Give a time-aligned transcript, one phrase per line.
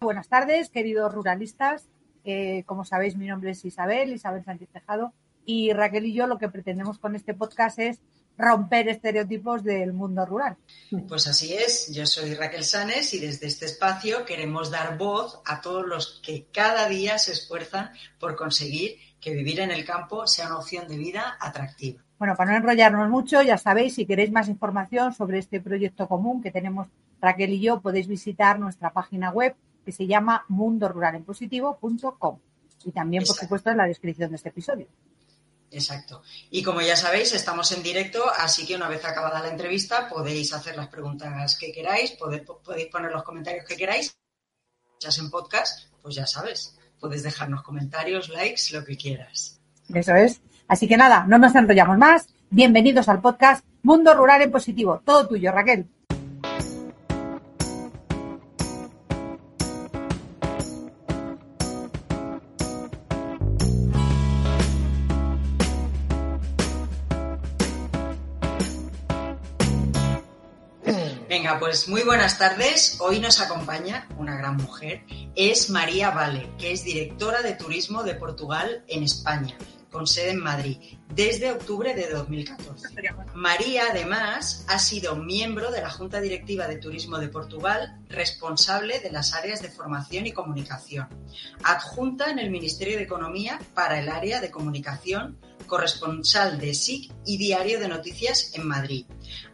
[0.00, 1.88] Buenas tardes, queridos ruralistas.
[2.24, 5.14] Eh, como sabéis, mi nombre es Isabel, Isabel Sánchez Tejado,
[5.46, 8.00] y Raquel y yo lo que pretendemos con este podcast es
[8.36, 10.58] romper estereotipos del mundo rural.
[11.08, 15.62] Pues así es, yo soy Raquel Sanes y desde este espacio queremos dar voz a
[15.62, 17.90] todos los que cada día se esfuerzan
[18.20, 22.02] por conseguir que vivir en el campo sea una opción de vida atractiva.
[22.18, 26.42] Bueno, para no enrollarnos mucho, ya sabéis, si queréis más información sobre este proyecto común
[26.42, 26.88] que tenemos
[27.22, 32.38] Raquel y yo, podéis visitar nuestra página web que se llama mundoruralenpositivo.com
[32.84, 34.88] y también, por supuesto, en la descripción de este episodio.
[35.70, 36.22] Exacto.
[36.50, 40.52] Y como ya sabéis, estamos en directo, así que una vez acabada la entrevista podéis
[40.52, 42.42] hacer las preguntas que queráis, podéis,
[42.90, 44.18] poner los comentarios que queráis.
[44.96, 49.60] Echas en podcast, pues ya sabes, puedes dejarnos comentarios, likes, lo que quieras.
[49.88, 50.40] Eso es.
[50.66, 52.26] Así que nada, no nos enrollamos más.
[52.50, 55.00] Bienvenidos al podcast Mundo Rural en Positivo.
[55.04, 55.86] Todo tuyo, Raquel.
[71.58, 72.98] Pues muy buenas tardes.
[73.00, 75.04] Hoy nos acompaña una gran mujer.
[75.34, 79.56] Es María Vale, que es directora de turismo de Portugal en España,
[79.90, 80.78] con sede en Madrid,
[81.14, 82.88] desde octubre de 2014.
[83.34, 89.10] María, además, ha sido miembro de la Junta Directiva de Turismo de Portugal, responsable de
[89.10, 91.08] las áreas de formación y comunicación,
[91.62, 97.38] adjunta en el Ministerio de Economía para el área de comunicación corresponsal de SIC y
[97.38, 99.06] Diario de Noticias en Madrid,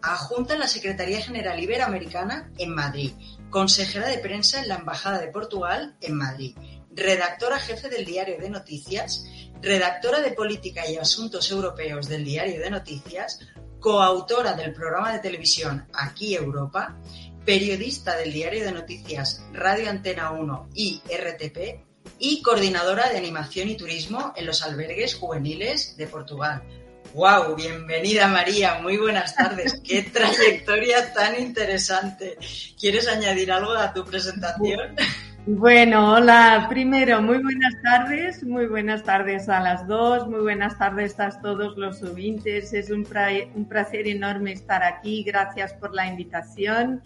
[0.03, 3.13] adjunta en la Secretaría General Iberoamericana en Madrid,
[3.51, 6.57] consejera de prensa en la Embajada de Portugal en Madrid,
[6.95, 9.25] redactora jefe del Diario de Noticias,
[9.61, 13.41] redactora de Política y Asuntos Europeos del Diario de Noticias,
[13.81, 16.97] coautora del programa de televisión Aquí Europa,
[17.45, 21.85] periodista del Diario de Noticias Radio Antena 1 y RTP
[22.19, 26.63] y coordinadora de animación y turismo en los albergues juveniles de Portugal.
[27.15, 27.57] ¡Wow!
[27.57, 29.81] Bienvenida María, muy buenas tardes.
[29.85, 32.39] ¡Qué trayectoria tan interesante!
[32.79, 34.97] ¿Quieres añadir algo a tu presentación?
[35.47, 36.67] Bueno, hola.
[36.69, 41.77] Primero, muy buenas tardes, muy buenas tardes a las dos, muy buenas tardes a todos
[41.77, 42.73] los oyentes.
[42.73, 43.05] Es un,
[43.69, 45.25] placer enorme estar aquí.
[45.25, 47.03] Gracias por la invitación.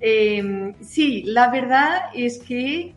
[0.00, 2.94] Eh, sí, la verdad es que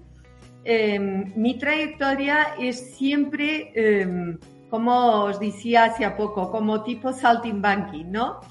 [0.63, 4.37] Em, mi trayectoria es siempre, em,
[4.69, 8.41] como os decía hace poco, como tipo saltimbanqui, ¿no?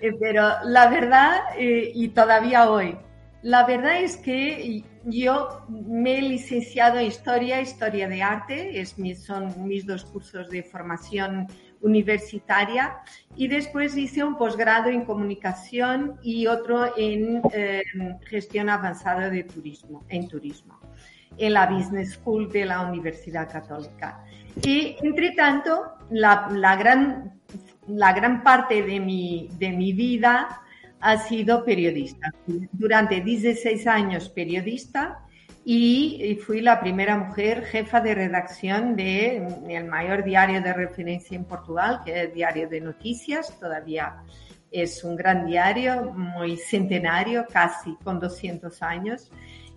[0.00, 2.96] Eh, pero la verdad, eh, y todavía hoy,
[3.42, 9.66] la verdad es que yo me he licenciado en Historia, Historia de Arte, es son
[9.66, 11.46] mis dos cursos de formación
[11.80, 12.98] universitaria,
[13.36, 20.04] y después hice un posgrado en Comunicación y otro en em, Gestión Avanzada de Turismo,
[20.08, 20.80] en Turismo
[21.38, 24.24] en la Business School de la Universidad Católica.
[24.62, 27.40] Y, entre tanto, la, la, gran,
[27.88, 30.62] la gran parte de mi, de mi vida
[31.06, 32.34] ha sido periodista.
[32.72, 35.20] Durante 16 años periodista
[35.64, 39.36] y fui la primera mujer jefa de redacción de
[39.68, 44.16] el mayor diario de referencia en Portugal, que es el Diario de Noticias, todavía
[44.72, 49.30] es un gran diario, muy centenario, casi con 200 años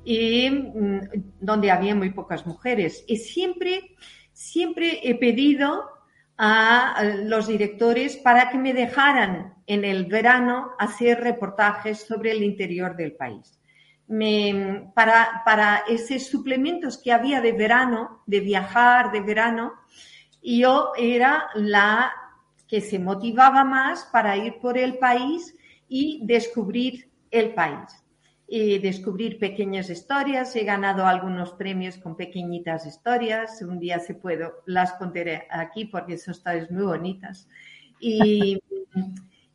[0.04, 1.00] y mm,
[1.40, 3.04] donde había muy pocas mujeres.
[3.08, 3.96] Y siempre,
[4.34, 5.99] siempre he pedido
[6.42, 12.96] a los directores para que me dejaran en el verano hacer reportajes sobre el interior
[12.96, 13.60] del país.
[14.08, 19.74] Me, para, para esos suplementos que había de verano, de viajar de verano,
[20.42, 22.14] yo era la
[22.70, 25.54] que se motivaba más para ir por el país
[25.90, 28.02] y descubrir el país
[28.52, 30.56] y descubrir pequeñas historias.
[30.56, 33.62] He ganado algunos premios con pequeñitas historias.
[33.62, 37.48] Un día se puedo, las contaré aquí porque son historias muy bonitas.
[38.00, 38.60] Y,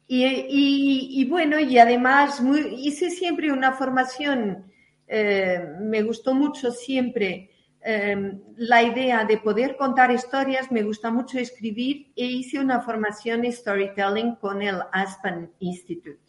[0.06, 2.40] y, bueno, y además
[2.76, 4.64] hice siempre una formación,
[5.08, 7.50] eh, me gustó mucho siempre
[7.84, 13.44] eh, la idea de poder contar historias, me gusta mucho escribir e hice una formación
[13.44, 16.20] en storytelling con el Aspen Institute.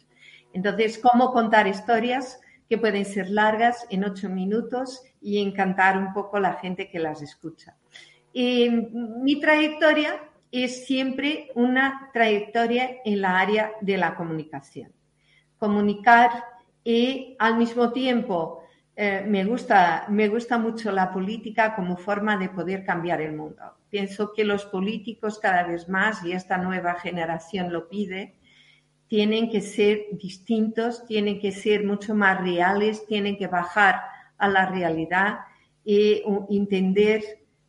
[0.52, 6.36] Entonces, cómo contar historias que pueden ser largas en ocho minutos y encantar un poco
[6.36, 7.76] a la gente que las escucha.
[8.34, 10.20] mi trayectoria
[10.50, 14.92] es siempre una trayectoria en la área de la comunicación.
[15.58, 16.30] Comunicar
[16.84, 18.62] y al mismo tiempo
[18.94, 23.62] eh, me, gusta, me gusta mucho la política como forma de poder cambiar el mundo.
[23.90, 28.36] Pienso que los políticos cada vez más, y esta nueva generación lo pide,
[29.08, 34.00] tienen que ser distintos, tienen que ser mucho más reales, tienen que bajar
[34.38, 35.38] a la realidad
[35.84, 37.22] y entender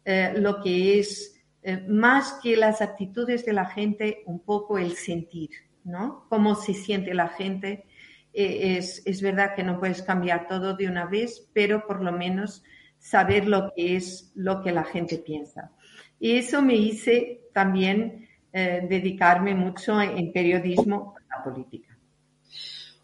[0.04, 4.95] eh, lo que es eh, más que las actitudes de la gente, un poco el
[4.95, 5.50] sentir,
[5.84, 6.25] ¿no?
[6.30, 7.86] Cómo se siente la gente.
[8.34, 12.12] Eh, es, es, verdad que no puedes cambiar todo de una vez, pero por lo
[12.12, 12.63] menos
[13.00, 15.72] saber lo que es lo que la gente piensa.
[16.19, 21.98] Y eso me hice también dedicarme mucho en periodismo política.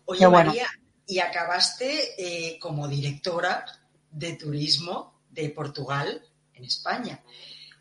[0.06, 0.68] Oye, María,
[1.08, 3.66] y acabaste eh, como directora
[4.12, 6.22] de turismo de Portugal
[6.54, 7.22] en España.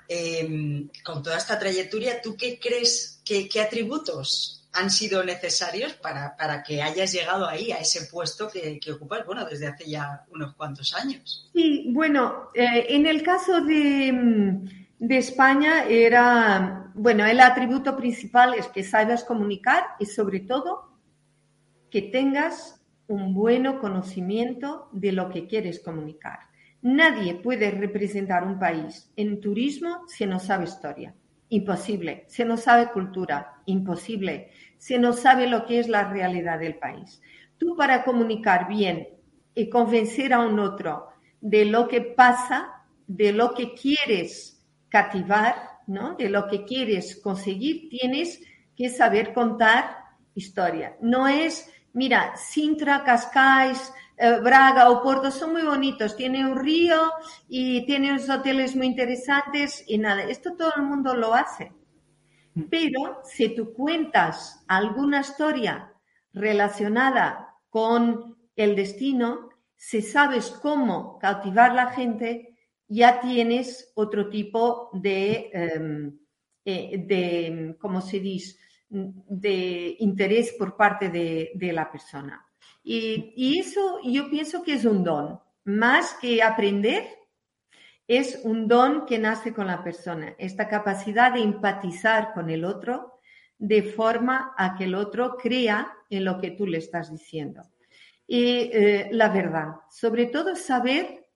[0.08, 6.62] Em, con toda esta trayectoria, ¿tú qué crees, que, qué atributos han sido necesarios para,
[6.66, 10.94] que hayas llegado ahí, a ese puesto que, ocupas, bueno, desde hace ya unos cuantos
[10.94, 11.50] años?
[11.52, 14.08] Sí, bueno, eh, en el caso de,
[15.02, 20.92] de España era bueno, el atributo principal es que sabes comunicar y sobre todo
[21.90, 26.38] que tengas un buen conocimiento de lo que quieres comunicar.
[26.82, 31.12] Nadie puede representar un país en turismo si no sabe historia.
[31.48, 32.24] Imposible.
[32.28, 33.54] Si no sabe cultura.
[33.66, 34.50] Imposible.
[34.78, 37.20] Si no sabe lo que es la realidad del país.
[37.58, 39.08] Tú para comunicar bien
[39.52, 41.08] y convencer a un otro
[41.40, 44.51] de lo que pasa, de lo que quieres
[44.92, 45.72] cativar,
[46.18, 48.40] de lo que quieres conseguir, tienes
[48.76, 49.96] que saber contar
[50.34, 50.96] historia.
[51.00, 57.12] No es, mira, Sintra, Cascais, eh, Braga o Porto son muy bonitos, tiene un río
[57.48, 61.72] y tiene unos hoteles muy interesantes y nada, esto todo el mundo lo hace.
[62.70, 65.92] Pero si tú cuentas alguna historia
[66.32, 72.51] relacionada con el destino, si sabes cómo cautivar la gente,
[72.92, 76.18] ya tienes otro tipo de, em,
[76.64, 78.58] eh, de ¿cómo se dice?,
[78.90, 82.46] de interés por parte de, la persona.
[82.84, 87.04] Y, y, eso yo pienso que es un don, más que aprender,
[88.06, 93.20] es un don que nace con la persona, esta capacidad de empatizar con el otro
[93.56, 97.62] de forma a que el otro crea en lo que tú le estás diciendo.
[98.26, 101.30] Y eh, la verdad, sobre todo saber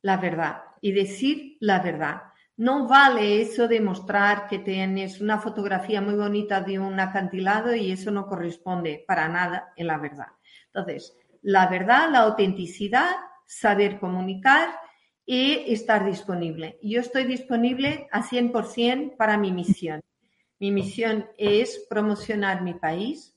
[0.00, 2.22] la verdad y decir la verdad.
[2.58, 7.90] No vale eso de mostrar que tienes una fotografía muy bonita de un acantilado y
[7.90, 10.26] eso no corresponde para nada en la verdad.
[10.66, 13.08] Entonces, la verdad, la autenticidad,
[13.46, 14.70] saber comunicar
[15.24, 16.78] y estar disponible.
[16.82, 20.00] Yo estoy disponible a 100% para mi misión.
[20.58, 23.34] Mi misión es promocionar mi país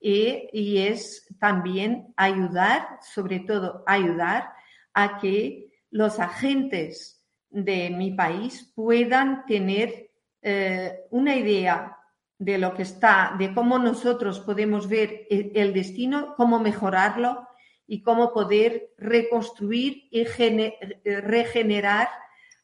[0.00, 4.50] y, y es también ayudar, sobre todo ayudar
[4.92, 10.10] a que los agentes de mi país puedan tener
[10.42, 11.96] eh, una idea
[12.38, 17.48] de lo que está, de cómo nosotros podemos ver el destino, cómo mejorarlo
[17.86, 20.24] y cómo poder reconstruir y
[21.04, 22.08] regenerar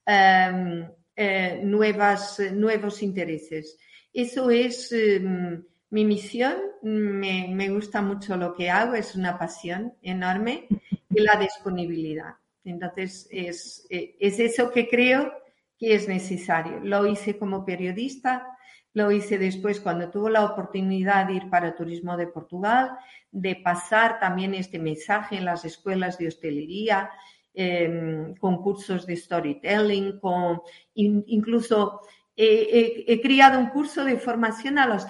[0.04, 3.78] em, eh, nuevos intereses.
[4.12, 9.94] Eso es em, mi misión, me, me gusta mucho lo que hago, es una pasión
[10.02, 10.66] enorme
[11.08, 12.41] y la disponibilidad.
[12.64, 15.32] Entonces, es, eh, es eso que creo
[15.78, 16.80] que es necesario.
[16.80, 18.46] Lo hice como periodista,
[18.94, 22.92] lo hice después cuando tuve la oportunidad de ir para Turismo de Portugal,
[23.30, 27.10] de pasar también este mensaje en las escuelas de hostelería,
[27.54, 30.62] eh, con cursos de storytelling, con,
[30.94, 32.00] incluso
[32.34, 35.06] he criado un curso de formación a los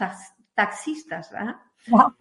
[0.55, 1.57] taxistas, ¿verdad?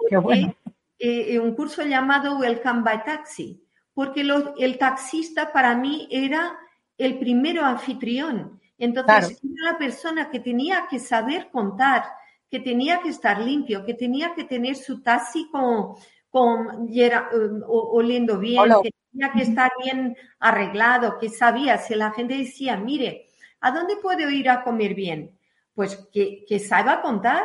[0.10, 0.56] qué bueno.
[1.04, 3.60] Eh, un curso llamado Welcome by Taxi
[4.02, 4.26] porque
[4.58, 6.58] el taxista para mí era
[6.98, 8.60] el primero anfitrión.
[8.80, 12.06] Entonces, era la persona que tenía que saber contar,
[12.50, 15.94] que tenía que estar limpio, que tenía que tener su taxi con,
[16.32, 22.36] con um, oliendo bien, que tenía que estar bien arreglado, que sabía, si la gente
[22.36, 23.28] decía, mire,
[23.60, 25.38] ¿a dónde puedo ir a comer bien?
[25.76, 27.44] Pues que, que saiba contar.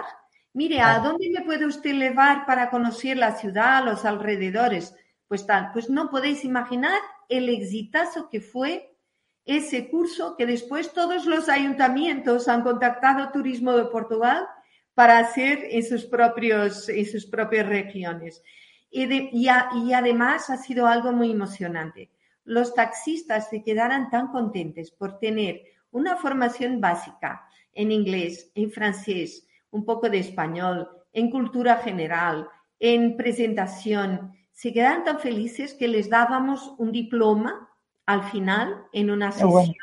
[0.55, 4.97] Mire, ¿a dónde me puede usted llevar para conocer la ciudad, los alrededores?
[5.29, 8.97] Pues tal, pues no podéis imaginar el exitazo que fue
[9.45, 14.47] ese curso que después todos los ayuntamientos han contactado Turismo de Portugal
[14.95, 18.43] para hacer en sus, propios, en sus propias regiones.
[18.91, 19.49] y,
[19.93, 22.11] además ha sido algo muy emocionante.
[22.45, 29.47] Los taxistas se quedaron tan contentos por tener una formación básica en inglés, en francés,
[29.71, 34.36] un poco de español, en cultura general, en presentación.
[34.57, 37.69] Se quedaron tan felices que les dábamos un diploma
[38.07, 39.75] al final en una sesión.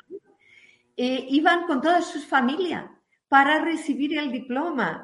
[0.98, 2.92] Eh, iban con toda su familia
[3.28, 5.04] para recibir el diploma.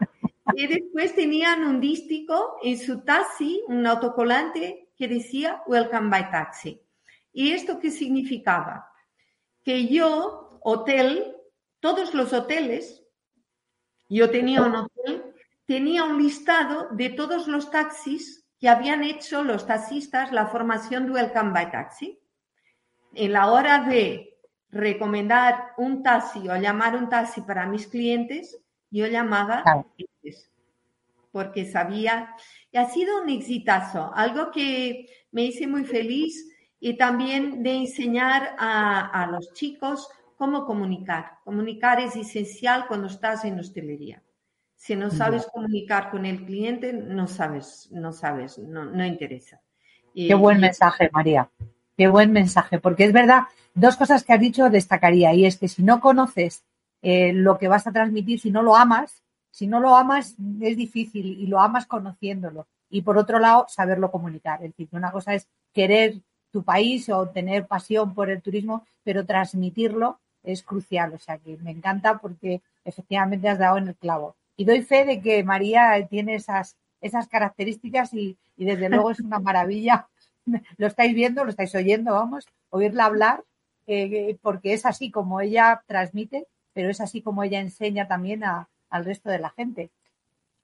[0.55, 6.81] Y después tenían un dístico en su taxi, un autocolante que decía Welcome by Taxi.
[7.31, 8.91] ¿Y esto qué significaba?
[9.63, 11.35] Que yo, hotel,
[11.79, 13.03] todos los hoteles,
[14.09, 15.35] yo tenía un hotel,
[15.67, 21.11] tenía un listado de todos los taxis que habían hecho los taxistas la formación de
[21.13, 22.19] Welcome by Taxi.
[23.15, 24.37] En la hora de
[24.69, 28.59] recomendar un taxi o llamar un taxi para mis clientes,
[28.91, 29.63] yo llamaba
[31.31, 32.35] porque sabía,
[32.71, 36.49] y ha sido un exitazo, algo que me hice muy feliz
[36.79, 41.37] y también de enseñar a, los chicos cómo comunicar.
[41.43, 44.23] Comunicar es esencial cuando estás en hostelería.
[44.79, 49.59] Si no sabes comunicar con el cliente, no sabes, no sabes, no, no interesa.
[50.15, 51.49] Qué buen mensaje, María.
[51.97, 53.43] Qué buen mensaje, porque es verdad,
[53.73, 56.63] dos cosas que has dicho destacaría, y es que si no conoces
[57.01, 59.21] eh, lo que vas a transmitir, si no lo amas,
[59.51, 62.65] si no lo amas es difícil y lo amas conociéndolo.
[62.89, 64.63] Y por otro lado, saberlo comunicar.
[64.63, 66.21] Es decir, una cosa es querer
[66.51, 71.13] tu país o tener pasión por el turismo, pero transmitirlo es crucial.
[71.13, 74.37] O sea que me encanta porque efectivamente has dado en el clavo.
[74.59, 79.21] Y doy fe de que María tiene esas, esas características y, y desde luego es
[79.21, 80.09] una maravilla.
[80.75, 83.45] Lo estáis viendo, lo estáis oyendo, vamos, oírla hablar,
[83.87, 88.67] eh, porque es así como ella transmite, pero es así como ella enseña también a,
[88.89, 89.91] al resto de la gente.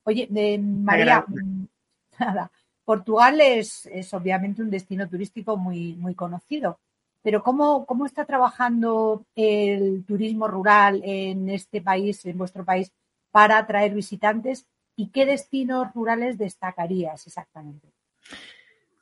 [0.04, 1.24] Oye, de María,
[2.20, 2.52] nada,
[2.84, 6.80] Portugal es, es, obviamente un destino turístico muy, muy conocido,
[7.24, 12.92] pero ¿cómo, ¿cómo está trabajando el turismo rural en este país, en vuestro país,
[13.36, 14.66] para atraer visitantes
[14.96, 17.92] y qué destinos rurales destacarías exactamente?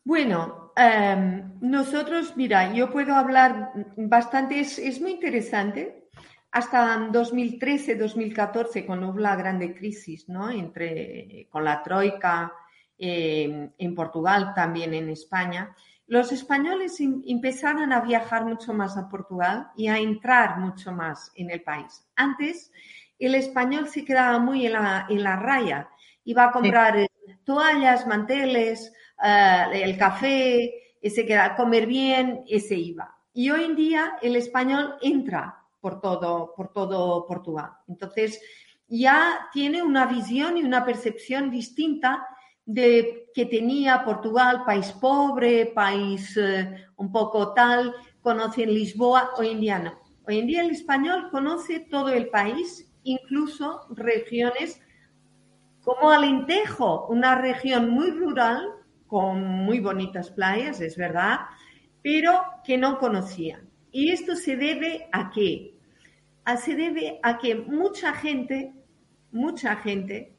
[0.04, 6.10] Bueno, em, nosotros, mira, yo puedo hablar bastante, es, es muy interesante
[6.50, 10.50] hasta 2013-2014, cuando hubo la grande crisis, ¿no?
[10.50, 12.54] Entre, con la troika
[12.98, 15.76] eh, en Portugal, también en España,
[16.08, 21.52] los españoles empezaron a viajar mucho más a Portugal y a entrar mucho más en
[21.52, 22.08] el país.
[22.16, 22.72] Antes,
[23.20, 25.90] el español se quedaba muy en la, en la raya.
[26.26, 27.10] Iba a comprar eh,
[27.44, 28.94] toallas, manteles,
[29.24, 33.16] eh, el café, se quedaba a comer bien y se iba.
[33.34, 37.72] Y hoy en día el español entra por todo, por todo Portugal.
[37.88, 38.40] Entonces,
[38.88, 42.26] ya tiene una visión y una percepción distinta
[42.66, 49.60] de que tenía Portugal, país pobre, país eh, un poco tal, conocen Lisboa, hoy en
[49.60, 50.00] día no.
[50.26, 54.82] Hoy en día el español conoce todo el país, incluso regiones
[55.84, 58.70] como Alentejo, una región muy rural,
[59.08, 61.42] con muy bonitas playas, es verdad,
[62.02, 63.70] pero que no conocían.
[63.92, 65.70] Y esto se debe a qué?
[66.58, 68.74] se debe a que mucha gente,
[69.32, 70.36] mucha gente,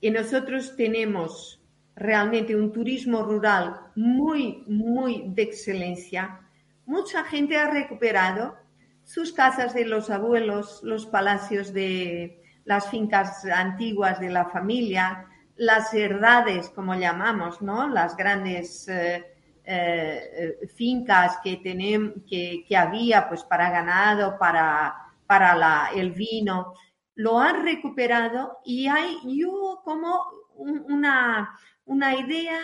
[0.00, 1.60] y nosotros tenemos
[1.94, 6.40] realmente un turismo rural muy, muy de excelencia,
[6.86, 8.56] mucha gente ha recuperado
[9.04, 15.92] sus casas de los abuelos, los palacios de las fincas antiguas de la familia, las
[15.92, 17.88] herdades, como llamamos, ¿no?
[17.88, 19.24] Las grandes eh,
[19.64, 26.74] eh, fincas que, tenemos, que, que había pues para ganado, para para el vino,
[27.14, 30.22] lo han recuperado y hay yo como
[30.56, 32.58] una, una idea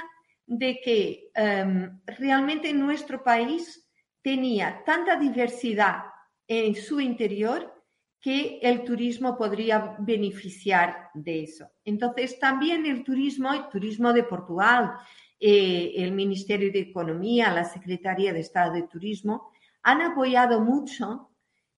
[0.46, 3.88] de que em, realmente nuestro país
[4.20, 6.04] tenía tanta diversidad
[6.48, 7.72] en su interior
[8.20, 11.70] que el turismo podría beneficiar de eso.
[11.84, 14.94] Entonces, también el turismo, el turismo de Portugal,
[15.38, 19.52] eh, el Ministerio de Economía, la Secretaría de Estado de Turismo,
[19.82, 21.30] han apoyado mucho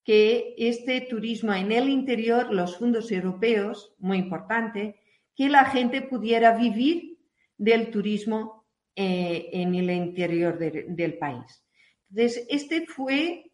[0.03, 4.97] que este turismo en el interior, los fondos europeos, muy importante,
[5.37, 7.19] que la gente pudiera vivir
[7.59, 11.65] del turismo eh, en el interior del país.
[12.09, 13.50] Entonces, este fue,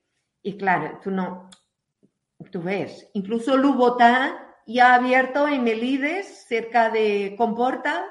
[0.46, 1.50] y claro, tú no,
[2.52, 8.04] tú ves, incluso Lubotá ya ha abierto en Melides, cerca de Comporta,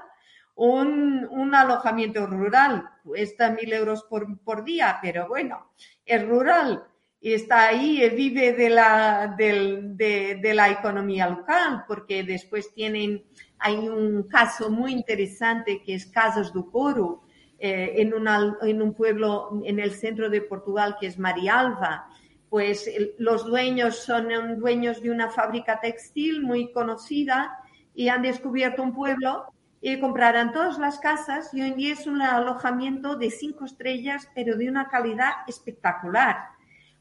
[0.56, 2.89] un, un, alojamiento rural.
[3.04, 5.72] Cuesta mil euros por, por día, pero bueno,
[6.06, 6.86] es rural
[7.34, 13.24] está ahí, y vive de la, de, la economía local, porque después tienen,
[13.58, 17.24] hay un caso muy interesante que es Casas do Coro,
[17.58, 18.13] eh, en,
[18.62, 22.08] en, un pueblo en el centro de Portugal que es Marialva,
[22.50, 27.58] pues los dueños son dueños de una fábrica textil muy conocida
[27.94, 29.46] y han descubierto un pueblo
[29.82, 34.30] y comprarán todas las casas y hoy en día es un alojamiento de cinco estrellas,
[34.34, 36.38] pero de una calidad espectacular.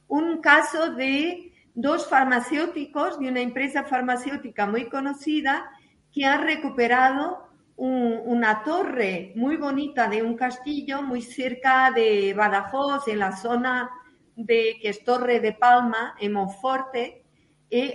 [0.06, 5.70] Un caso de dos farmacéuticos de una empresa farmacéutica muy conocida
[6.12, 13.18] que han recuperado una torre muy bonita de un castillo muy cerca de Badajoz, en
[13.18, 13.90] la zona
[14.36, 17.24] de que es Torre de Palma, en Monforte.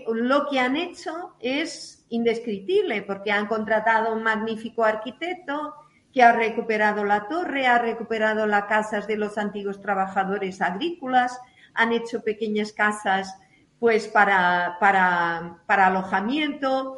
[0.08, 5.74] Lo que han hecho es indescriptible porque han contratado un magnífico arquitecto
[6.14, 11.40] que ha recuperado la torre, ha recuperado las casas de los antiguos trabajadores agrícolas,
[11.74, 13.38] han hecho pequeñas casas
[13.80, 16.98] pues para, para, para alojamiento,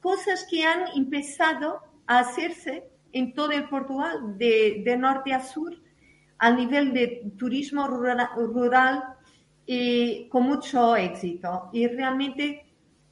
[0.00, 5.74] cosas que han empezado a hacerse en todo el Portugal, de, de norte a sur,
[6.44, 9.02] a nivel de turismo rural,
[9.64, 12.66] y con mucho éxito y realmente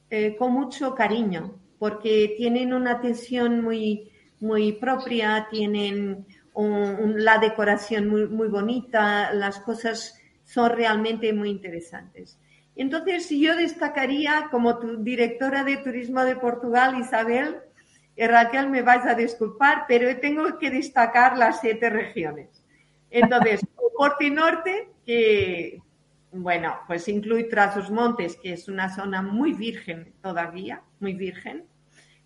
[0.07, 8.27] eh, con mucho cariño, porque tienen una atención muy, muy propia, tienen la decoración muy,
[8.27, 12.37] muy bonita, las cosas son realmente muy interesantes.
[12.75, 17.55] Entonces, yo destacaría como directora de turismo de Portugal, Isabel,
[18.15, 22.62] y Raquel, me vais a disculpar, pero tengo que destacar las siete regiones.
[23.13, 23.61] Entonces,
[23.95, 25.79] Porto Norte, que,
[26.31, 31.65] bueno, pues incluye Tras Montes, que es una zona muy virgen todavía, muy virgen.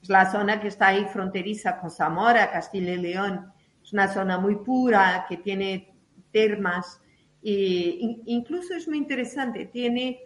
[0.02, 3.52] Es la zona que está ahí fronteriza con Zamora, Castilla y León.
[3.84, 5.94] Es una zona muy pura, que tiene
[6.32, 7.02] termas.
[7.44, 10.22] E incluso es muy interesante, tiene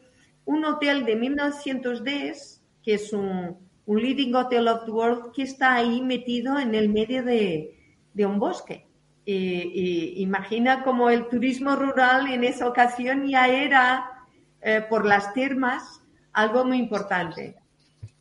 [0.46, 6.02] un hotel de 1910, que es un, Leading Hotel of the World, que está ahí
[6.02, 7.76] metido en el medio de,
[8.16, 8.91] un bosque.
[9.26, 14.26] Y, imagina como el turismo rural en esa ocasión ya era,
[14.62, 16.02] eh, por las termas,
[16.34, 17.56] algo muy importante.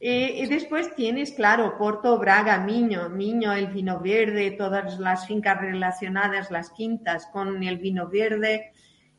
[0.02, 6.50] y después tienes, claro, Porto, Braga, Miño, Miño, el vino verde, todas las fincas relacionadas,
[6.50, 8.72] las quintas con el vino verde,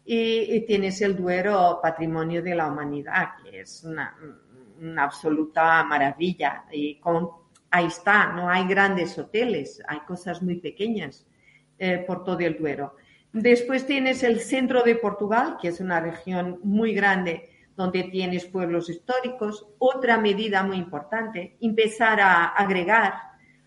[0.05, 4.15] y, tienes el Duero Patrimonio de la Humanidad, que es una,
[4.97, 6.65] absoluta maravilla.
[6.71, 6.99] Y
[7.69, 11.25] ahí está, no hay grandes hoteles, hay cosas muy pequeñas
[11.83, 12.95] eh, por todo el Duero.
[13.33, 18.87] Después tienes el centro de Portugal, que es una región muy grande donde tienes pueblos
[18.87, 19.65] históricos.
[19.79, 23.13] Otra medida muy importante, empezar a agregar,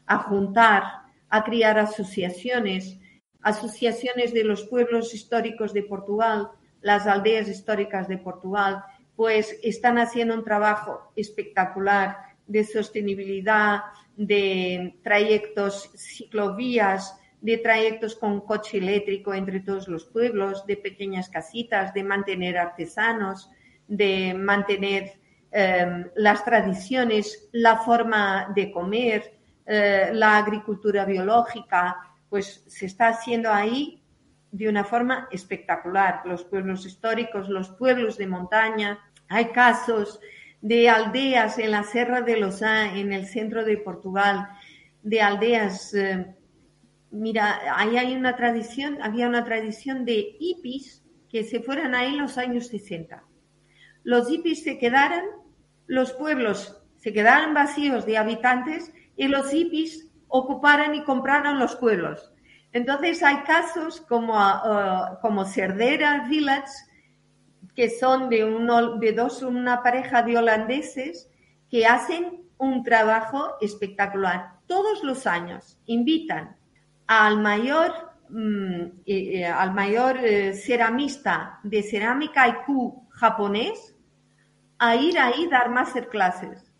[0.07, 0.85] a juntar,
[1.29, 3.00] a crear asociaciones
[3.42, 6.50] asociaciones de los pueblos históricos de Portugal,
[6.81, 8.83] las aldeas históricas de Portugal,
[9.16, 13.81] pues están haciendo un trabajo espectacular de sostenibilidad,
[14.16, 21.92] de trayectos ciclovías, de trayectos con coche eléctrico entre todos los pueblos, de pequeñas casitas,
[21.92, 23.50] de mantener artesanos,
[23.87, 25.12] de mantener
[25.52, 29.35] em, las tradiciones, la forma de comer,
[29.66, 34.02] eh, la agricultura biológica, pues se está haciendo ahí
[34.50, 36.22] de una forma espectacular.
[36.24, 40.18] Los pueblos históricos, los pueblos de montaña, hay casos
[40.62, 44.48] de aldeas en la Serra de Losá, en el centro de Portugal,
[45.02, 45.92] de aldeas.
[45.92, 46.35] Eh,
[47.14, 52.22] mira, ahí hay una tradición, había una tradición de hippies que se fueran ahí en
[52.22, 53.24] los años 60.
[54.03, 55.24] Los hippies se quedaron,
[55.87, 62.33] los pueblos se quedaron vacíos de habitantes y los hippies ocuparan y compraran los pueblos.
[62.72, 66.72] Entonces hay casos como, uh, como Cerdera Village,
[67.74, 71.31] que son de, uno, de dos, una pareja de holandeses
[71.70, 74.59] que hacen un trabajo espectacular.
[74.66, 76.57] Todos los años invitan
[77.06, 77.92] al mayor,
[78.28, 78.82] mm,
[79.54, 83.94] al mayor eh, ceramista de cerámica haiku japonés
[84.78, 86.70] a ir ahí dar masterclasses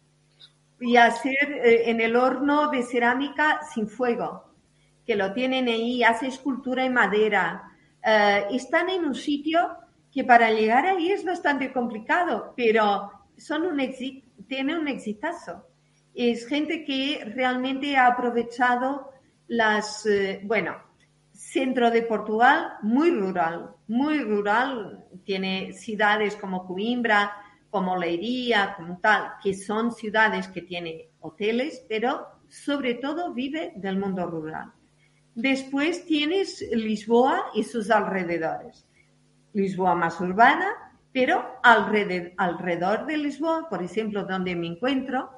[0.81, 4.53] y hacer eh, en el horno de cerámica sin fuego,
[5.07, 7.71] que lo tienen ahí, hace escultura en madera.
[8.05, 9.77] Eh, están en un sitio
[10.13, 13.81] que para llegar ahí es bastante complicado, pero son un
[14.47, 15.67] tiene un exitazo.
[16.15, 19.11] Es gente que realmente ha aprovechado
[19.49, 20.77] las, eh, bueno,
[21.33, 27.33] centro de Portugal, muy rural, muy rural, tiene ciudades como Coimbra,
[27.71, 33.99] como Leiría, como tal, que son ciudades que tienen hoteles, pero sobre todo vive del
[33.99, 34.73] mundo rural.
[35.35, 38.87] Después tienes Lisboa y sus alrededores.
[39.53, 40.69] Lisboa más urbana,
[41.13, 45.31] pero alrededor de Lisboa, por ejemplo, donde me encuentro,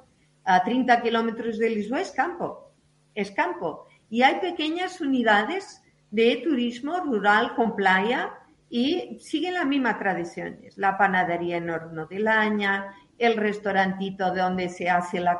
[0.43, 2.71] a 30 kilómetros de Lisboa es campo,
[3.15, 3.86] es campo.
[4.09, 8.31] Y hay pequeñas unidades de turismo rural con playa
[8.69, 10.77] y siguen las mismas tradiciones.
[10.77, 15.39] La panadería en horno de laña, el restaurantito donde se hace la,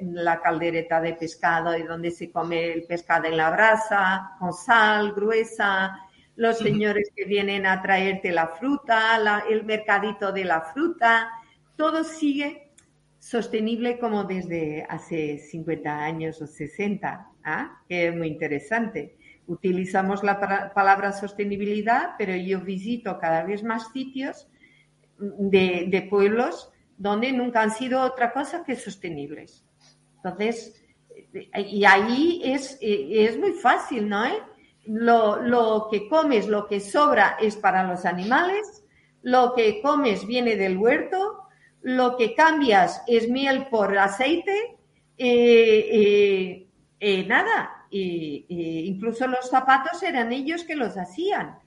[0.00, 5.12] la caldereta de pescado y donde se come el pescado en la brasa, con sal
[5.12, 5.98] gruesa,
[6.36, 11.28] los señores que vienen a traerte la fruta, el mercadito de la fruta,
[11.76, 12.70] todo sigue
[13.18, 17.82] sostenible como desde hace 50 años o 60, ¿ah?
[17.88, 19.16] que es muy interesante.
[19.46, 24.48] Utilizamos la palabra sostenibilidad, pero yo visito cada vez más sitios
[25.18, 29.64] de, pueblos donde nunca han sido otra cosa que sostenibles.
[30.16, 30.84] Entonces,
[31.54, 34.24] y ahí es, es muy fácil, ¿no?
[34.88, 38.84] lo, lo que comes, lo que sobra es para los animales,
[39.22, 41.42] lo que comes viene del huerto,
[41.82, 44.76] lo que cambias es miel por aceite,
[45.18, 45.88] eh,
[47.00, 51.58] eh, eh, nada, incluso los zapatos eran ellos que los hacían.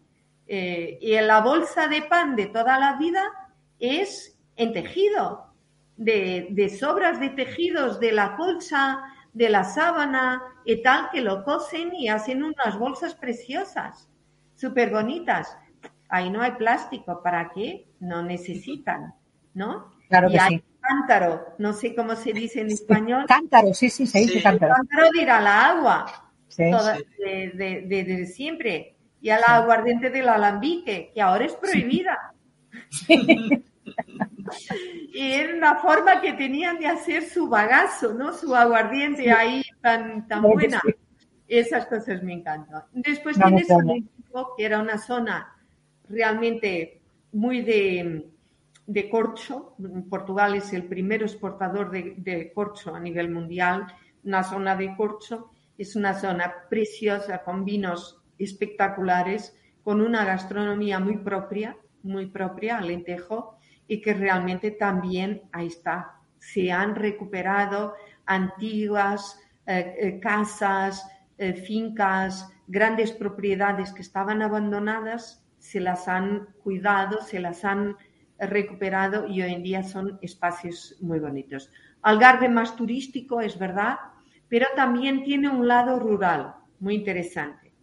[0.48, 3.24] y la bolsa de pan de toda la vida
[3.80, 5.54] es en tejido,
[5.98, 11.44] de, de sobras de tejidos de la colcha, de la sábana y tal, que lo
[11.44, 14.10] cosen y hacen unas bolsas preciosas,
[14.56, 15.58] súper bonitas.
[16.10, 17.88] Ahí no hay plástico, ¿para qué?
[18.00, 19.14] No necesitan,
[19.54, 19.92] ¿no?
[20.10, 23.26] Claro que y hay cántaro, no sé cómo se dice en español.
[23.28, 24.74] Cántaro, sí, sí, se dice cántaro.
[24.76, 28.96] Cántaro de ir a la agua, de, de, siempre.
[29.22, 32.34] Y a la aguardiente del alambique, que ahora es prohibida.
[35.14, 38.34] y era una forma que tenían de hacer su bagazo, ¿no?
[38.34, 40.82] Su aguardiente ahí tan, tan buena.
[41.48, 42.84] Esas cosas me encantan.
[42.94, 45.56] Después tienes que era una zona
[46.10, 47.02] realmente
[47.32, 48.31] muy de,
[48.92, 49.76] de corcho.
[50.10, 53.88] Portugal es el primer exportador de, corcho a nivel mundial.
[54.24, 61.18] Una zona de corcho es una zona preciosa con vinos espectaculares, con una gastronomía muy
[61.18, 66.20] propia, muy propia, Alentejo y que realmente también ahí está.
[66.38, 67.94] Se han recuperado
[68.26, 77.22] antiguas eh, eh, casas, eh, fincas, grandes propiedades que estaban abandonadas, se las han cuidado,
[77.22, 77.96] se las han
[78.42, 81.70] recuperado y hoy en día son espacios muy bonitos.
[82.02, 83.98] Algarve más turístico, es verdad,
[84.50, 87.74] pero también tiene un lado rural muy interesante.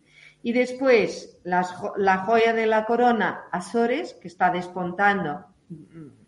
[0.42, 5.44] Y después, la joya de la corona, Azores, que está despuntando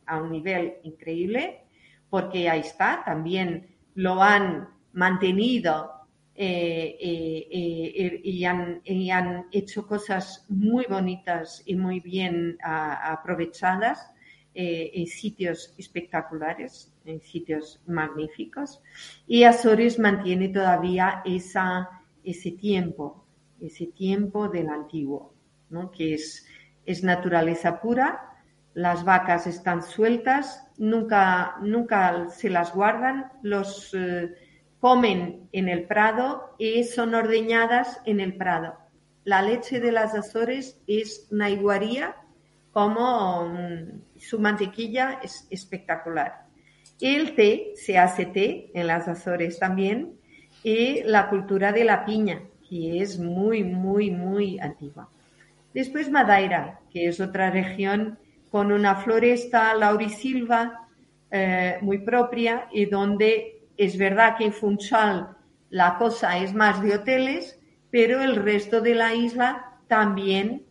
[0.06, 1.64] a un nivel increíble,
[2.08, 6.00] porque ahí está, también lo han mantenido
[6.34, 14.10] eh, eh, eh, y, han, hecho cosas muy bonitas y muy bien aprovechadas
[14.54, 18.82] en sitios espectaculares, en sitios magníficos.
[19.26, 21.88] Y Azores mantiene todavía esa,
[22.24, 23.24] ese tiempo,
[23.60, 25.34] ese tiempo del antiguo,
[25.68, 25.90] ¿no?
[25.90, 26.46] que es,
[26.84, 28.30] es naturaleza pura
[28.74, 34.32] las vacas están sueltas, nunca, nunca se las guardan, los eh,
[34.78, 38.78] comen en el prado y son ordeñadas en el prado.
[39.24, 42.16] La leche de las Azores es una iguaría,
[42.72, 43.52] como
[44.16, 46.46] su mantequilla es espectacular.
[47.00, 50.20] El té, se hace té en las Azores también,
[50.62, 55.08] y la cultura de la piña, que es muy, muy, muy antigua.
[55.72, 58.18] Después Madeira, que es otra región
[58.50, 60.88] con una floresta laurisilva
[61.30, 65.36] eh, muy propia y donde es verdad que en Funchal
[65.70, 67.58] la cosa es más de hoteles,
[67.90, 70.64] pero el resto de la isla también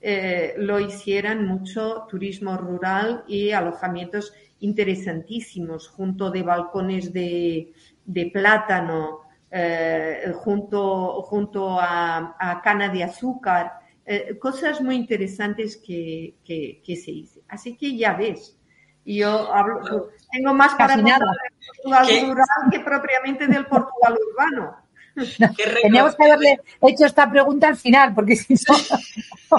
[0.00, 7.72] eh, lo hicieran mucho turismo rural y alojamientos interesantísimos, junto de balcones de,
[8.32, 13.72] plátano, eh, junto, junto a, a, cana de azúcar.
[14.04, 17.40] Eh, cosas muy interesantes que, se hizo.
[17.48, 18.58] Así que ya ves,
[19.04, 24.76] yo hablo, tengo más para nada del Portugal rural que propiamente del Portugal urbano.
[25.82, 28.76] Teníamos que haberle hecho esta pregunta al final, porque si no.